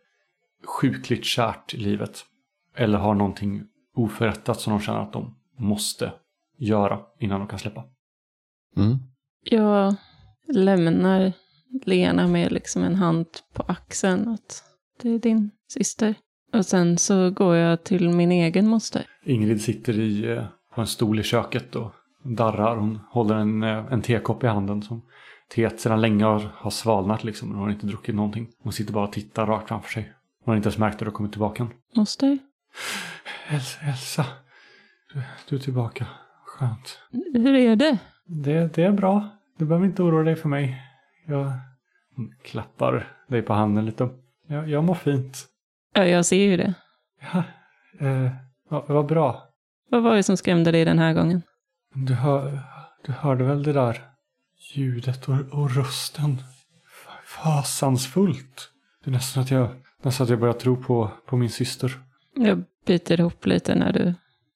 [0.65, 2.25] sjukligt kärt i livet
[2.77, 3.63] eller har någonting
[3.95, 6.13] oförrättat som de känner att de måste
[6.59, 7.85] göra innan de kan släppa.
[8.77, 8.99] Mm.
[9.45, 9.95] Jag
[10.49, 11.33] lämnar
[11.85, 14.29] Lena med liksom en hand på axeln.
[14.29, 14.65] Att
[15.03, 16.15] det är din syster.
[16.53, 19.07] Och sen så går jag till min egen moster.
[19.25, 20.45] Ingrid sitter i, eh,
[20.75, 21.93] på en stol i köket och
[22.23, 22.77] darrar.
[22.77, 25.03] Hon håller en, eh, en tekopp i handen som
[25.55, 27.49] teet sedan länge har, har svalnat liksom.
[27.49, 28.49] Hon har inte druckit någonting.
[28.63, 30.13] Hon sitter bara och tittar rakt framför sig.
[30.45, 31.69] Hon har inte ens märkt att du har kommit tillbaka.
[31.97, 32.39] Moster?
[33.49, 34.27] Elsa, Elsa.
[35.49, 36.07] Du, är tillbaka.
[36.47, 36.99] Skönt.
[37.33, 37.99] Hur är det?
[38.27, 39.29] Det, det är bra.
[39.59, 40.83] Du behöver inte oroa dig för mig.
[41.27, 41.53] Jag
[42.43, 44.09] klappar dig på handen lite.
[44.47, 45.47] Jag, jag mår fint.
[45.95, 46.75] Ja, jag ser ju det.
[47.33, 47.43] Ja,
[48.07, 48.31] eh,
[48.69, 49.49] vad, vad bra.
[49.91, 51.43] Vad var det som skrämde dig den här gången?
[51.95, 52.61] Du, hör,
[53.07, 54.03] du hörde väl det där
[54.75, 56.37] ljudet och, och rösten?
[57.07, 58.71] Fa- Fasansfullt.
[59.05, 59.69] Det är nästan att jag,
[60.03, 61.99] nästan att jag börjar tro på, på min syster.
[62.35, 64.15] Jag biter ihop lite när du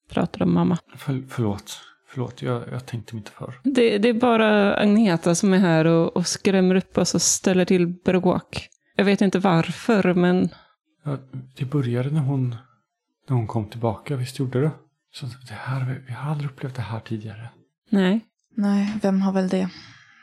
[0.08, 0.78] pratar om mamma.
[0.96, 1.80] För, förlåt.
[2.08, 3.54] Förlåt, jag, jag tänkte mig inte för.
[3.64, 7.64] Det, det är bara Agneta som är här och, och skrämmer upp oss och ställer
[7.64, 8.68] till bråk.
[8.96, 10.48] Jag vet inte varför, men
[11.04, 11.18] Ja,
[11.56, 12.56] det började när hon,
[13.28, 14.70] när hon kom tillbaka, visst gjorde det?
[15.12, 17.48] Så det här, vi har aldrig upplevt det här tidigare.
[17.90, 18.20] nej.
[18.56, 19.68] Nej, vem har väl det?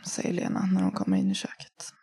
[0.06, 1.94] Säger Lena när hon kommer in i köket.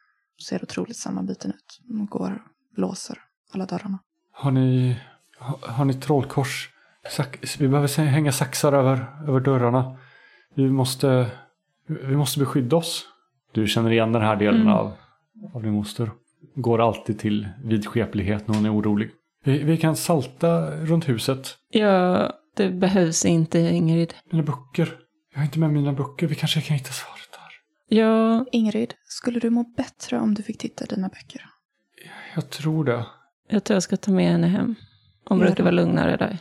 [0.48, 1.80] Ser otroligt sammanbiten ut.
[1.88, 2.42] Hon går,
[2.76, 3.18] låser
[3.54, 3.98] alla dörrarna.
[4.32, 5.00] Har ni,
[5.38, 6.70] har, har ni trollkors?
[7.58, 9.96] Vi behöver hänga saxar över, över dörrarna.
[10.54, 11.26] Vi måste,
[11.86, 13.04] vi måste beskydda oss.
[13.52, 14.72] Du känner igen den här delen Mm.
[14.74, 14.92] av,
[15.54, 16.10] av din moster.
[16.54, 19.10] Går alltid till vidskeplighet när hon är orolig.
[19.44, 21.56] Vi, vi kan salta runt huset.
[21.70, 24.14] Ja, det behövs inte, Ingrid.
[24.30, 24.96] Mina böcker.
[25.32, 26.26] Jag har inte med mina böcker.
[26.26, 27.96] Vi kanske kan hitta svaret där.
[27.98, 31.44] Ja, Ingrid, skulle du må bättre om du fick titta i dina böcker?
[32.34, 33.06] Jag tror det.
[33.48, 34.74] jag tror jag ska ta med henne hem.
[35.24, 36.38] Hon brukar vara lugnare där.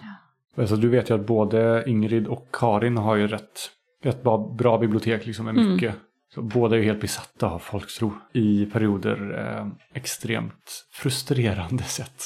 [0.58, 3.60] Alltså, du vet ju att både Ingrid och Karin har ju rätt,
[4.04, 5.74] rätt bra, bra bibliotek liksom med Mm.
[5.74, 5.96] mycket,
[6.34, 12.24] Så båda är ju helt besatta av folktro i perioder eh, extremt frustrerande sätt.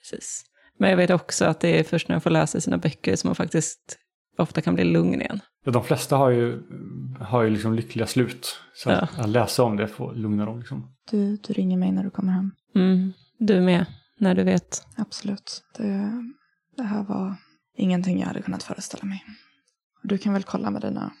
[0.00, 0.44] Precis.
[0.78, 3.28] Men jag vet också att det är först när jag får läsa sina böcker som
[3.28, 3.98] man faktiskt
[4.38, 5.40] ofta kan bli lugn igen.
[5.64, 6.62] Ja, de flesta har ju,
[7.20, 8.58] har ju liksom lyckliga slut.
[8.74, 8.96] Så Ja.
[8.96, 10.58] att, att läsa om det får lugna dem.
[10.58, 10.90] Liksom.
[11.10, 12.50] Du, du ringer mig när du kommer hem.
[12.74, 13.12] Mm.
[13.38, 13.86] Du med,
[14.18, 14.86] när du vet.
[14.96, 15.62] Absolut.
[15.76, 16.12] Det,
[16.76, 17.34] det här var
[17.80, 19.24] ingenting jag hade kunnat föreställa mig.
[20.02, 21.12] Du kan väl kolla med dina,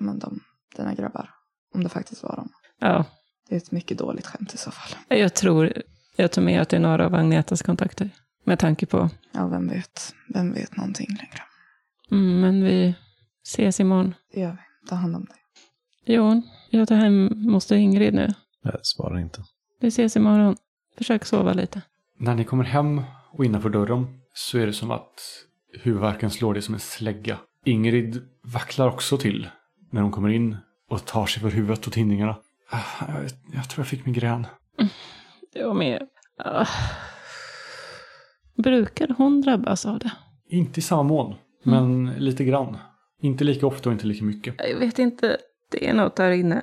[0.00, 0.40] men de,
[0.76, 1.30] dina grabbar.
[1.74, 2.48] Om det faktiskt var dem.
[2.80, 3.04] Ja,
[3.48, 5.18] Det är ett mycket dåligt skämt i så fall.
[5.18, 5.72] jag tror,
[6.16, 8.10] jag tror med att det är några av Agnetas kontakter.
[8.44, 10.14] Med tanke på, Ja, vem vet.
[10.34, 11.42] Vem vet någonting längre.
[12.10, 12.94] mm, men vi
[13.46, 14.14] ses imorgon.
[14.32, 14.88] Det gör vi.
[14.88, 15.36] Ta hand om dig.
[16.16, 18.34] Jon, jag tar hem moster Ingrid nu.
[18.62, 19.42] Jag svarar inte.
[19.80, 20.56] Vi ses imorgon.
[20.98, 21.82] Försök sova lite.
[22.18, 25.20] När ni kommer hem och innanför dörren så är det som att
[25.72, 27.38] huvudvärken slår dig som en slägga.
[27.64, 29.48] Ingrid vacklar också till
[29.90, 30.56] när hon kommer in
[30.90, 32.36] och tar sig för huvudet och tinningarna.
[32.70, 32.78] Ah,
[33.08, 33.22] Jag,
[33.54, 34.46] jag tror jag fick migrän.
[35.54, 36.02] Jag med.
[36.44, 36.66] Ah.
[38.56, 40.12] Brukar hon drabbas av det?
[40.48, 42.76] Inte i samma mån, men lite grann.
[43.22, 44.54] Inte lika ofta och inte lika mycket.
[44.58, 45.36] Jag vet inte.
[45.70, 46.54] Det är något där inne.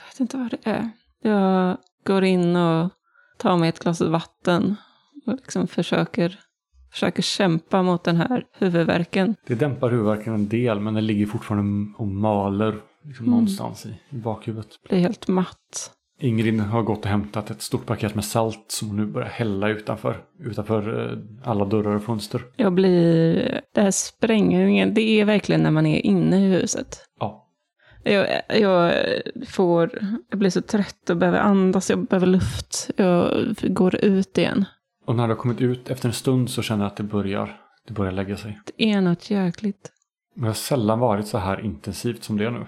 [0.00, 0.90] Jag vet inte vad det är.
[1.22, 2.90] Jag går in och
[3.38, 4.76] tar mig ett glas vatten
[5.26, 6.40] och liksom försöker,
[6.94, 9.34] försöker kämpa mot den här huvudvärken.
[9.46, 13.30] Det dämpar huvudvärken en del, men den ligger fortfarande och maler liksom Mm.
[13.34, 14.68] någonstans i, i bakhuvudet.
[14.88, 15.90] Blir helt matt.
[16.20, 19.68] Ingrid har gått och hämtat ett stort paket med salt som hon nu börjar hälla
[19.68, 20.16] utanför.
[20.40, 21.18] Utanför eh,
[21.50, 22.40] alla dörrar och fönster.
[22.56, 23.60] Jag blir...
[23.74, 24.94] Det här spränger ju ingen.
[24.94, 26.98] Det är verkligen när man är inne i huset.
[27.20, 27.48] Ja,
[28.02, 28.92] Jag, jag
[29.48, 29.90] får...
[30.30, 31.90] Jag blir så trött och behöver andas.
[31.90, 32.90] Jag behöver luft.
[32.96, 33.30] Jag
[33.62, 34.64] går ut igen.
[35.04, 37.60] Och när du har kommit ut efter en stund så känner jag att det börjar,
[37.86, 38.60] det börjar lägga sig.
[38.76, 39.90] Det är något jäkligt.
[40.34, 42.66] Men det har sällan varit så här intensivt som det är nu.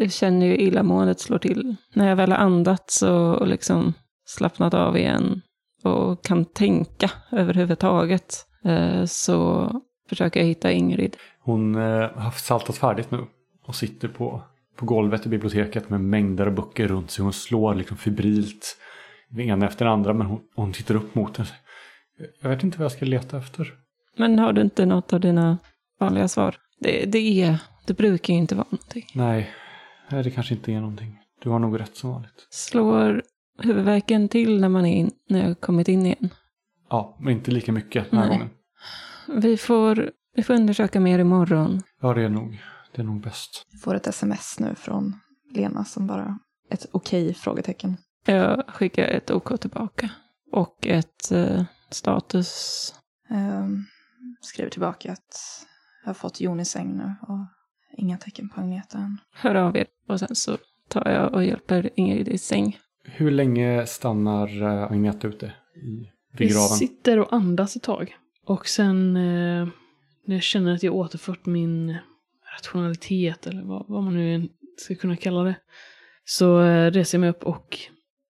[0.00, 1.76] Jag känner ju illamåendet slår till.
[1.94, 3.92] När jag väl har andats och, och liksom
[4.24, 5.40] slappnat av igen
[5.82, 9.70] och kan tänka överhuvudtaget eh, så
[10.08, 11.16] försöker jag hitta Ingrid.
[11.40, 13.26] Hon eh, har saltat färdigt nu
[13.66, 14.42] och sitter på,
[14.76, 17.22] på golvet i biblioteket med mängder av böcker runt sig.
[17.22, 18.76] Hon slår liksom febrilt
[19.28, 21.46] den ena efter den andra men hon, hon tittar upp mot den.
[22.42, 23.74] Jag vet inte vad jag ska leta efter.
[24.16, 25.58] Men har du inte något av dina
[26.00, 26.56] vanliga svar?
[26.80, 29.06] Det, det är, det brukar ju inte vara någonting.
[29.14, 29.50] Nej,
[30.10, 31.18] det kanske inte är någonting.
[31.42, 32.46] Du har nog rätt som vanligt.
[32.50, 33.22] Slår
[33.62, 36.28] huvudvärken till när man är in, när jag kommit in igen?
[36.90, 38.38] Ja, men inte lika mycket den här Nej.
[38.38, 38.50] gången.
[39.42, 41.82] Vi får, vi får undersöka mer imorgon.
[42.00, 42.62] Ja, det är nog,
[42.94, 43.66] det är nog bäst.
[43.70, 45.20] Jag får ett sms nu från
[45.54, 46.38] Lena som bara
[46.70, 47.96] ett okej frågetecken.
[48.26, 50.10] Jag skickar ett OK tillbaka.
[50.52, 52.94] Och ett eh, status.
[53.30, 53.84] Ehm,
[54.40, 55.64] skriver tillbaka att
[56.02, 57.46] jag har fått Jon i säng nu och
[57.96, 59.18] inga tecken på Agneta än.
[59.34, 59.86] Hör av er.
[60.08, 60.56] Och sen så
[60.88, 62.78] tar jag och hjälper Ingrid i säng.
[63.04, 68.16] Hur länge stannar eh, Agneta ute i, vid Vi sitter och andas ett tag.
[68.46, 69.68] Och sen eh,
[70.26, 71.96] när jag känner att jag återfört min
[72.58, 75.56] rationalitet eller vad, vad man nu ska kunna kalla det.
[76.24, 77.78] Så eh, reser jag mig upp och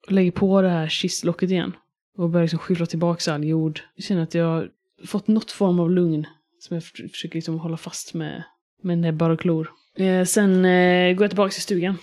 [0.07, 1.75] lägger på det här kistlocket igen.
[2.17, 3.79] Och börjar liksom skyffla tillbaka all jord.
[3.95, 4.69] Jag känner att jag har
[5.05, 6.27] fått något form av lugn.
[6.59, 8.43] Som jag för- försöker liksom hålla fast med,
[8.83, 9.71] med näbbar och klor.
[9.97, 11.95] Eh, sen eh, går jag tillbaka till stugan.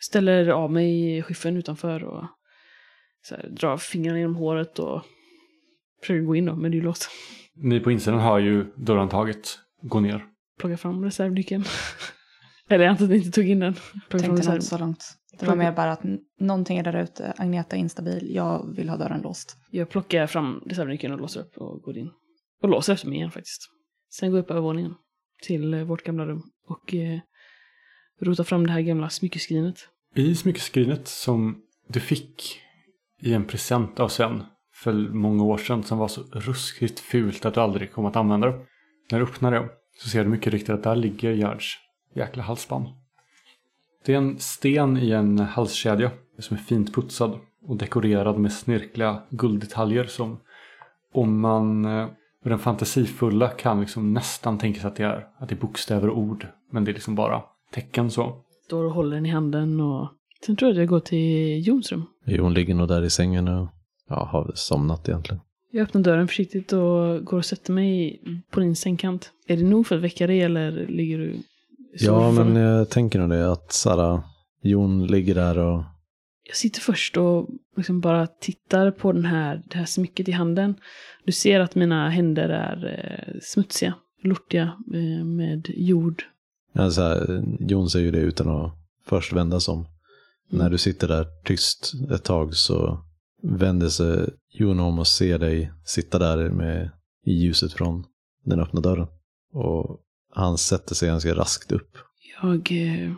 [0.00, 2.24] Ställer av mig i skiffen utanför och
[3.22, 5.02] så här, drar fingrarna genom håret och
[6.00, 7.10] försöker gå in då, men det är ju låst.
[7.54, 10.24] Ni på insidan hör ju dörrhandtaget gå ner.
[10.58, 11.64] Plocka fram reservnyckeln.
[12.72, 13.74] Eller att ni inte tog in den.
[14.10, 14.54] Tänkte reserv...
[14.54, 15.04] inte så långt.
[15.40, 16.02] Det var mer bara att
[16.40, 17.34] någonting är där ute.
[17.36, 18.34] Agneta är instabil.
[18.34, 19.56] Jag vill ha dörren låst.
[19.70, 22.10] Jag plockar fram reservnyckeln och låser upp och går in.
[22.62, 23.68] Och låser efter mig igen faktiskt.
[24.10, 24.94] Sen går jag upp på övervåningen
[25.42, 27.20] till eh, vårt gamla rum och eh,
[28.20, 29.88] rotar fram det här gamla smyckeskrinet.
[30.14, 32.60] I smyckeskrinet som du fick
[33.20, 34.42] i en present av Sven
[34.74, 38.46] för många år sedan som var så ruskigt fult att du aldrig kom att använda
[38.46, 38.66] det.
[39.10, 41.78] När du öppnar det så ser du mycket riktigt att där ligger Gerds
[42.14, 42.86] jäkla halsband.
[44.04, 49.22] Det är en sten i en halskedja som är fint putsad och dekorerad med snirkliga
[49.30, 50.40] gulddetaljer som
[51.12, 52.08] om man eh,
[52.42, 56.08] med den fantasifulla kan liksom nästan tänka sig att det är, att det är bokstäver
[56.08, 56.46] och ord.
[56.70, 58.36] Men det är liksom bara tecken så.
[58.64, 60.08] Står och håller den i handen och
[60.46, 62.04] sen tror jag att jag går till Jons rum.
[62.26, 63.68] Jon ligger nog där i sängen och
[64.08, 65.40] ja, har väl somnat egentligen.
[65.70, 68.20] Jag öppnar dörren försiktigt och går och sätter mig
[68.50, 69.30] på din sängkant.
[69.46, 71.36] Är det nog för att väcka dig eller ligger du...
[71.92, 74.22] Ja, men jag tänker nog det att Sara,
[74.62, 75.84] Jon ligger där och
[76.48, 80.74] Jag sitter först och liksom bara tittar på den här, det här smycket i handen.
[81.24, 86.22] Du ser att mina händer är eh, smutsiga, lortiga, eh, med jord.
[86.72, 88.72] ja, så här, Jon säger ju det utan att
[89.06, 89.86] först vända sig om.
[90.50, 93.04] När du sitter där tyst ett tag så
[93.42, 96.90] vänder sig Jon om och ser dig sitta där med,
[97.26, 98.04] i ljuset från
[98.44, 99.06] den öppna dörren.
[99.52, 100.00] Och
[100.32, 101.96] han sätter sig ganska raskt upp.
[102.42, 103.12] Jag eh,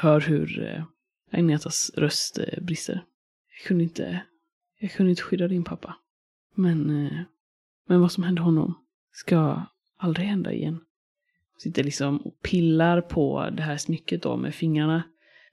[0.00, 0.84] hör hur eh,
[1.38, 3.04] Agnetas röst eh, brister.
[3.58, 4.22] Jag kunde inte,
[4.80, 5.96] jag kunde inte skydda din pappa.
[6.54, 7.18] Men, eh,
[7.88, 8.74] men vad som hände honom
[9.12, 9.62] ska
[9.98, 10.80] aldrig hända igen.
[11.58, 15.02] Sitter liksom och pillar på det här smycket då med fingrarna.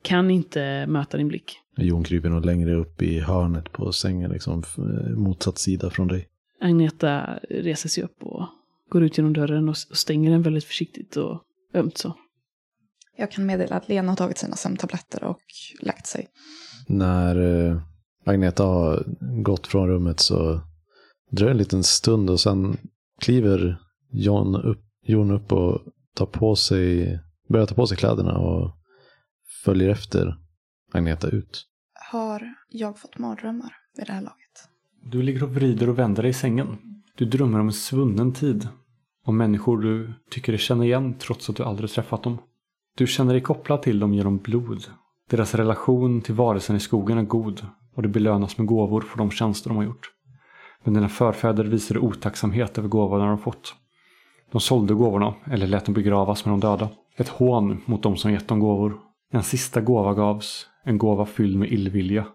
[0.02, 1.58] Kan inte möta din blick.
[1.78, 4.78] Jon kryper nog längre upp i hörnet på sängen, liksom f-
[5.18, 6.28] motsatt sida från dig.
[6.62, 8.46] Agneta reser sig upp och
[8.90, 12.16] går ut genom dörren och stänger den väldigt försiktigt och ömt så.
[13.18, 15.42] Jag kan meddela att Lena har tagit sina sömntabletter och
[15.80, 16.28] lagt sig.
[16.88, 17.82] När eh,
[18.26, 19.04] Agneta har
[19.44, 20.62] gått från rummet så
[21.32, 22.78] dröjer en liten stund och sen
[23.22, 23.78] kliver
[24.12, 25.82] Jon upp, Jon upp och
[26.16, 27.20] tar på sig,
[27.50, 28.72] börjar ta på sig kläderna och
[29.64, 30.38] följer efter
[30.92, 31.66] Agneta ut.
[32.12, 34.70] Har jag fått mardrömmar vid det här laget?
[35.04, 36.78] Du ligger och vrider och vänder dig i sängen.
[37.20, 38.68] Du drömmer om en svunnen tid.
[39.26, 42.38] Om människor du tycker dig känna igen trots att du aldrig träffat dem.
[42.98, 44.84] Du känner dig kopplad till dem genom blod.
[45.30, 49.32] Deras relation till varelsen i skogen är god och det belönas med gåvor för de
[49.32, 50.12] tjänster de har gjort.
[50.84, 53.76] Men dina förfäder visade otacksamhet över gåvorna de fått.
[54.52, 56.90] De sålde gåvorna eller lät dem begravas med de döda.
[57.16, 59.00] Ett hån mot de som gett dem gåvor.
[59.32, 62.26] En sista gåva gavs, en gåva fylld med illvilja.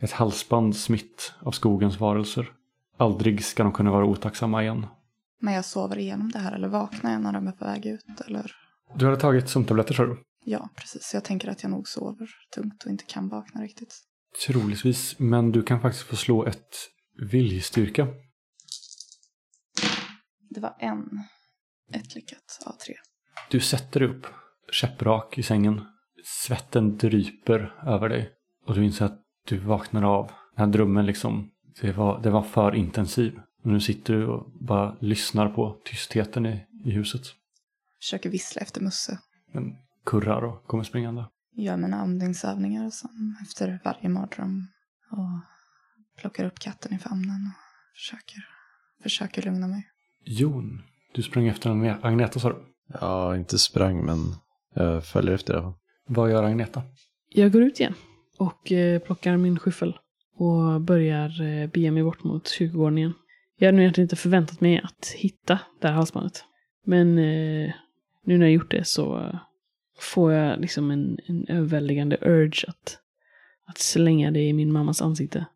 [0.00, 2.52] Ett halsband smitt av skogens varelser.
[2.96, 4.86] Aldrig ska de kunna vara otacksamma igen.
[5.40, 8.20] Men jag sover igenom det här eller vaknar jag när de är på väg ut?
[8.26, 8.52] Eller?
[8.94, 10.22] Du hade tagit sömntabletter sa du?
[10.44, 11.10] Ja, precis.
[11.14, 13.94] Jag tänker att jag nog sover tungt och inte kan vakna riktigt.
[14.46, 16.76] Troligtvis, men du kan faktiskt få slå ett
[17.30, 18.08] viljestyrka.
[20.50, 21.20] Det var en.
[21.92, 22.94] Ett lyckat av tre.
[23.50, 24.26] Du sätter dig upp,
[24.72, 25.80] käpprak i sängen.
[26.24, 28.30] Svetten dryper över dig.
[28.66, 30.26] Och du inser att du vaknar av.
[30.26, 33.38] Den här drömmen liksom, det var, det var för intensiv.
[33.64, 37.22] Och nu sitter du och bara lyssnar på tystheten i, i huset.
[38.00, 39.18] Försöker vissla efter Musse.
[39.52, 41.26] Den kurrar och kommer springande.
[41.56, 44.66] Gör mina andningsövningar som efter varje mardröm.
[45.10, 45.40] Och
[46.20, 48.44] plockar upp katten i famnen och försöker,
[49.02, 49.88] försöker lugna mig.
[50.24, 50.82] Jon,
[51.14, 52.56] du sprang efter Agne- Agneta sa du.
[53.00, 54.18] Ja, inte sprang men
[54.74, 55.78] jag följer efter i alla fall.
[56.06, 56.82] Vad gör Agneta?
[57.28, 57.94] Jag går ut igen
[58.38, 59.98] och eh, plockar min skyffel
[60.42, 63.14] och börjar eh, bege mig bort mot kyrkogården igen.
[63.58, 66.44] Jag hade nog egentligen inte förväntat mig att hitta det här halsbandet.
[66.86, 67.72] Men eh,
[68.24, 69.34] nu när jag gjort det så eh,
[69.98, 72.98] får jag liksom en, en överväldigande urge att,
[73.66, 75.46] att slänga det i min mammas ansikte.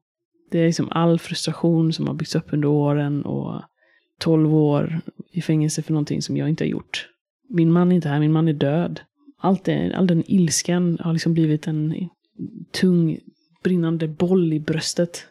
[0.51, 3.62] Det är liksom all frustration som har byggts upp under åren och
[4.18, 5.01] 12 år
[5.32, 7.09] i fängelse för någonting som jag inte har gjort.
[7.49, 9.01] Min man är inte här, min man är död.
[9.39, 12.09] Allt det, all den ilskan har liksom blivit en
[12.72, 13.18] tung
[13.66, 15.26] brinnande boll i bröstet.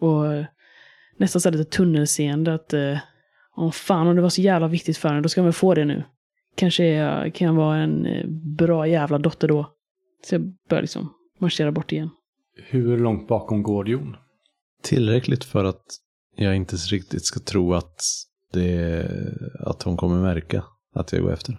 [0.00, 0.24] Och
[1.16, 2.98] nästan så här lite tunnelseende att eh,
[3.56, 5.84] om fan om det var så jävla viktigt för henne, då ska man få det
[5.84, 6.04] nu.
[6.56, 8.26] Kanske jag, kan jag vara en eh,
[8.58, 9.72] bra jävla dotter då.
[10.24, 12.10] Så jag börjar liksom marschera bort igen.
[12.56, 14.16] Hur långt bakom går Jon?
[14.82, 15.84] Tillräckligt för att
[16.36, 18.02] jag inte riktigt ska tro att,
[18.52, 19.06] det,
[19.60, 20.64] att hon kommer märka
[20.94, 21.58] att jag går efter.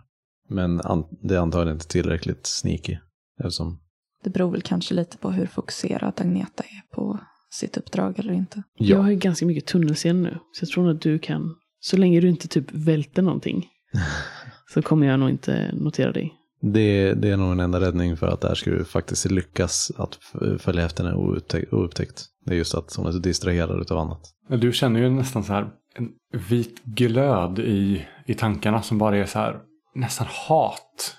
[0.50, 2.98] Men an, det är antagligen inte tillräckligt sneaky.
[3.40, 3.80] Eftersom,
[4.24, 7.20] Det beror väl kanske lite på hur fokuserad Agneta är på
[7.52, 8.64] sitt uppdrag eller inte.
[8.78, 10.38] Jag ja, har ju ganska mycket tunnelseende nu.
[10.52, 13.68] Så jag tror att du kan, så länge du inte typ välter någonting,
[14.74, 16.34] så kommer jag nog inte notera dig.
[16.62, 20.20] det, det är nog en enda räddning för att där ska du faktiskt lyckas att
[20.60, 21.74] följa efter henne oupptäckt.
[21.74, 22.26] oupptäckt.
[22.46, 24.22] Det är just att hon är så distraherad av annat.
[24.48, 26.10] Du känner ju nästan så här en
[26.50, 29.60] vit glöd i, i tankarna som bara är så här
[29.96, 31.16] nästan hat.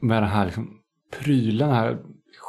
[0.00, 0.70] Med den här liksom
[1.20, 1.98] prylen, den här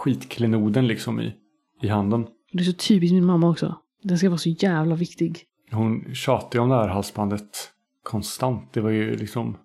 [0.04, 1.34] skitklenoden liksom i,
[1.82, 2.28] i handen.
[2.52, 3.76] Det är så typiskt min mamma också.
[4.04, 5.44] Den ska vara så jävla viktig.
[5.72, 7.72] Hon tjatar ju om det här halsbandet
[8.04, 8.74] konstant.
[8.74, 9.58] Det var ju liksom,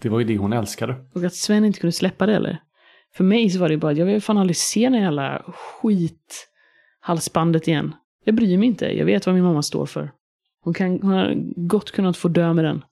[0.00, 1.04] det var ju det hon älskade.
[1.14, 2.62] Och att Sven inte kunde släppa det eller?
[3.14, 7.68] För mig så var det bara att jag vill fan aldrig se den jävla skithalsbandet
[7.68, 7.94] igen.
[8.24, 8.98] Jag bryr mig inte.
[8.98, 10.10] Jag vet vad min mamma står för.
[10.64, 12.84] Hon, kan, hon har gott kunnat få dö med den.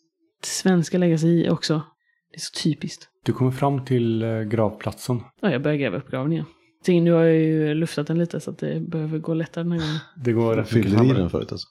[0.42, 1.82] Sven ska lägga sig i också.
[2.30, 3.08] Det är så typiskt.
[3.24, 5.20] Du kommer fram till eh, gravplatsen.
[5.40, 6.44] Ja, jag börjar gräva upp graven igen.
[6.88, 9.78] Nu har jag ju luftat den lite så att det behöver gå lättare den här
[9.78, 9.98] gången.
[10.24, 11.18] Det går rätt mycket Fyllde i snabbare.
[11.18, 11.68] den förut alltså.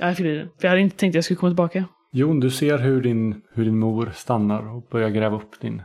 [0.00, 0.46] Ja, jag fyller i den.
[0.48, 1.84] För jag hade inte tänkt att jag skulle komma tillbaka.
[2.12, 5.82] Jon, du ser hur din, hur din mor stannar och börjar gräva upp din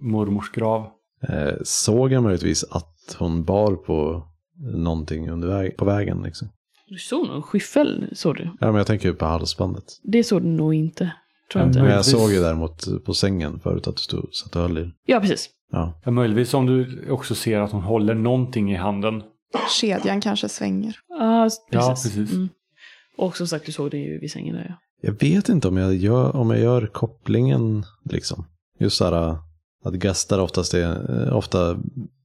[0.00, 0.86] mormors grav.
[1.28, 4.28] Eh, såg jag möjligtvis att hon bar på
[4.76, 6.48] någonting under väg, på vägen liksom?
[6.88, 8.44] Du såg nog en skyffel, såg du.
[8.60, 9.84] Ja, men jag tänker ju på halsbandet.
[10.02, 11.12] Det såg du nog inte.
[11.52, 11.82] Tror jag Ja, inte.
[11.82, 14.90] Men jag såg ju däremot på sängen förut att du stod, satt och höll i.
[15.06, 15.50] Ja, precis.
[15.72, 16.00] Ja.
[16.04, 19.22] Ja, möjligtvis om du också ser att hon håller någonting i handen.
[19.80, 20.96] Kedjan kanske svänger.
[21.08, 21.62] Ja, precis.
[21.70, 22.32] Ja, precis.
[22.32, 22.48] Mm.
[23.16, 24.74] Och som sagt, du såg det ju vid sängen där ja.
[25.00, 28.46] Jag vet inte om jag gör, om jag gör kopplingen liksom.
[28.78, 29.36] Just så här
[29.84, 31.76] att gastar oftast är, eh, ofta,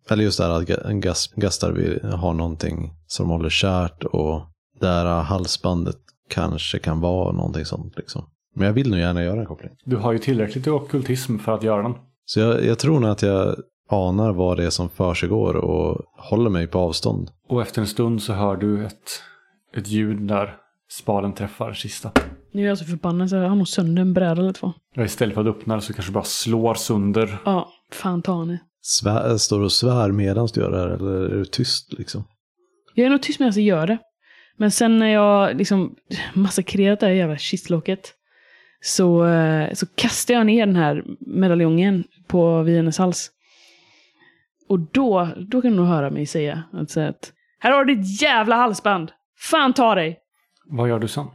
[0.09, 4.41] eller just det här att gas, gastar vill ha någonting som de håller kärt och
[4.79, 5.97] där halsbandet
[6.29, 8.29] kanske kan vara någonting sånt liksom.
[8.55, 9.71] Men jag vill nog gärna göra en koppling.
[9.85, 11.93] Du har ju tillräckligt i ockultism för att göra den.
[12.29, 13.55] Så jag, jag tror nog att jag
[13.89, 17.31] anar vad det är som försiggår och håller mig på avstånd.
[17.47, 19.21] Och efter en stund så hör du ett,
[19.75, 20.55] ett ljud där
[20.89, 22.11] spaden träffar kista.
[22.51, 24.73] Nu är jag så förbannad så jag har nog sönder en bräda eller två.
[24.95, 27.37] Ja, istället för att öppna så kanske du bara slår sönder.
[27.45, 28.59] Ja, fan ta ni.
[28.81, 32.23] Svär, står du och svär medan du gör det här eller är du tyst liksom?
[32.93, 33.97] Jag är nog tyst medan jag gör det.
[34.57, 35.95] Men sen när jag liksom
[36.33, 38.13] massakrerat det här jävla kistlocket
[38.81, 43.31] så, eh, så kastar jag ner den här medaljongen på vid hennes hals.
[44.67, 47.95] Och då, då kan du nog höra mig säga att, säga att här har du
[47.95, 49.11] ditt jävla halsband!
[49.39, 50.19] Fan ta dig!
[50.65, 51.25] Vad gör du sen?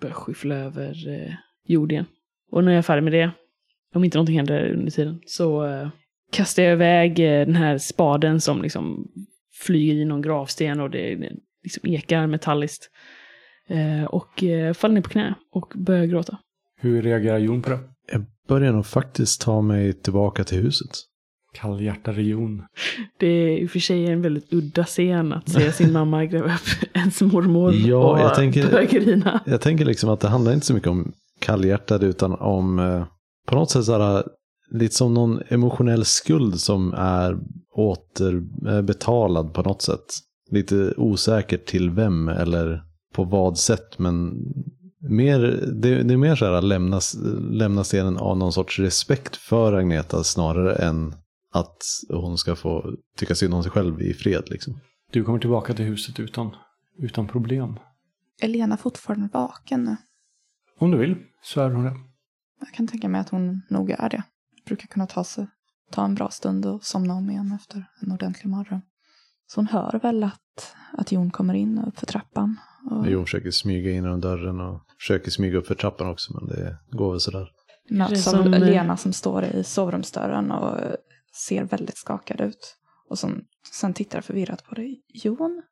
[0.00, 1.34] Börjar skyffla över eh,
[1.66, 2.06] jord igen.
[2.50, 3.30] Och när jag är färdig med det,
[3.94, 5.88] om inte någonting händer under tiden, så eh,
[6.32, 9.10] kastar jag iväg eh, den här spaden som liksom
[9.52, 11.32] flyger i någon gravsten och det, det
[11.62, 12.90] liksom ekar metalliskt.
[13.68, 16.38] Eh, och eh, faller ner på knä och börjar gråta.
[16.76, 17.78] Hur reagerar Jon på det?
[18.50, 20.90] Jag börjar nog faktiskt ta mig tillbaka till huset.
[21.54, 22.62] Kallhjärtade Jon.
[23.18, 26.44] Det är i och för sig en väldigt udda scen att se sin mamma gräva
[26.54, 29.40] upp ens mormor Ja, och jag tänker- börja grina.
[29.46, 33.04] Jag tänker liksom att det handlar inte så mycket om kallhjärtad utan om eh,
[33.46, 34.24] på något sätt så här,
[34.70, 37.38] lite som någon emotionell skuld som är
[37.74, 40.06] återbetalad på något sätt.
[40.50, 42.82] Lite osäkert till vem eller
[43.14, 44.32] på vad sätt men
[45.00, 45.40] mer,
[45.72, 47.00] det, det är mer så här att lämna,
[47.50, 51.14] lämna scenen av någon sorts respekt för Agneta snarare än
[51.52, 51.76] att
[52.08, 54.80] hon ska få tycka synd om sig själv i fred liksom.
[55.12, 56.50] Du kommer tillbaka till huset utan,
[56.98, 57.78] utan problem.
[58.40, 59.96] Är Lena fortfarande vaken nu?
[60.78, 61.94] Om du vill så är hon det.
[62.60, 64.22] Jag kan tänka mig att hon nog är det.
[64.66, 65.46] Brukar kunna ta, sig,
[65.90, 68.80] ta en bra stund och somna om igen efter en ordentlig mardröm.
[69.46, 72.56] Så hon hör väl att, att Jon kommer in och upp för trappan.
[72.90, 76.46] Och Jo, försöker smyga in genom dörren och försöker smyga upp för trappan också men
[76.48, 77.48] det går väl sådär.
[77.90, 80.78] möts av som, eh, Lena som står i sovrumsdörren och
[81.46, 82.76] ser väldigt skakad ut.
[83.08, 83.40] Och som,
[83.72, 85.02] sen tittar förvirrat på dig.
[85.14, 85.62] Jon,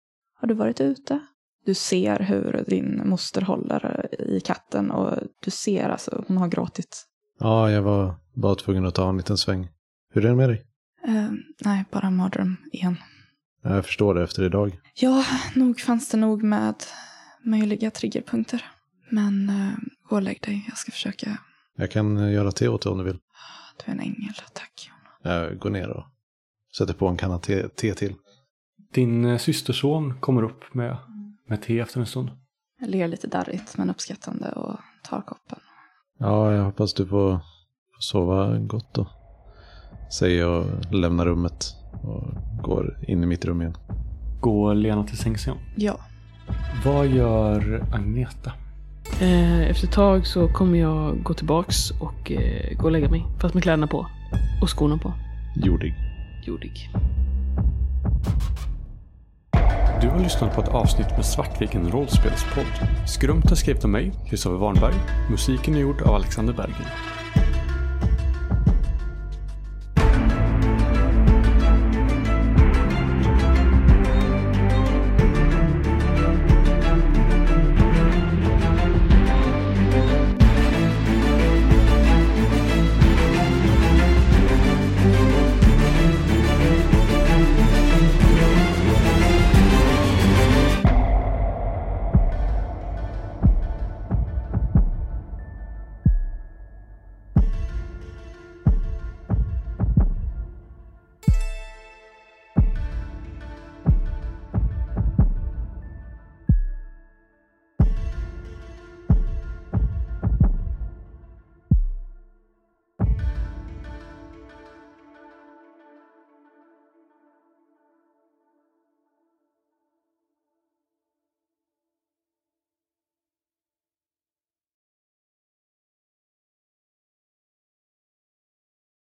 [0.41, 1.21] har du varit ute?
[1.67, 7.05] Du ser hur din moster håller i katten och du ser alltså, hon har gråtit.
[7.39, 9.69] Ja, jag var bara tvungen att ta en liten sväng.
[10.15, 10.65] Hur är det med dig?
[11.07, 11.31] Eh,
[11.65, 12.97] nej, bara mardröm igen.
[13.69, 14.79] Jag förstår det efter idag.
[14.95, 16.75] Ja, nog fanns det nog med
[17.45, 18.65] möjliga triggerpunkter.
[19.11, 19.73] Men eh,
[20.09, 21.39] gå och lägg dig, jag ska försöka.
[21.77, 23.19] Jag kan eh, göra te åt dig om du vill.
[23.77, 24.91] Du är en ängel, tack.
[25.23, 26.05] Jag går ner och
[26.77, 28.15] sätter på en kanna te, te till.
[28.93, 30.97] Din eh, systerson kommer upp med,
[31.49, 32.31] med te efter en stund.
[32.81, 35.59] Jag ler lite darrigt men uppskattande och tar koppen.
[36.19, 37.31] Ja, jag hoppas du får,
[37.95, 39.11] får sova gott då.
[40.19, 42.25] Säger jag och lämnar rummet och
[42.63, 43.77] går in i mitt rum igen.
[44.41, 45.59] Går Lena till sängs igen?
[45.77, 45.99] Ja,
[46.85, 48.53] Vad gör Agneta?
[49.21, 53.27] Eh, efter ett tag så kommer jag gå tillbaks och eh, gå och lägga mig.
[53.41, 54.07] Fast med kläderna på.
[54.63, 55.13] Och skorna på.
[55.57, 55.95] Jordig.
[56.47, 56.91] Jordig.
[60.01, 62.89] Du har lyssnat på ett avsnitt med Svartviken rollspelspodd.
[63.07, 64.95] Skrumpt är skrivet av mig, Kristoffer Warnberg.
[65.31, 66.87] Musiken är gjord av Alexander Bergen.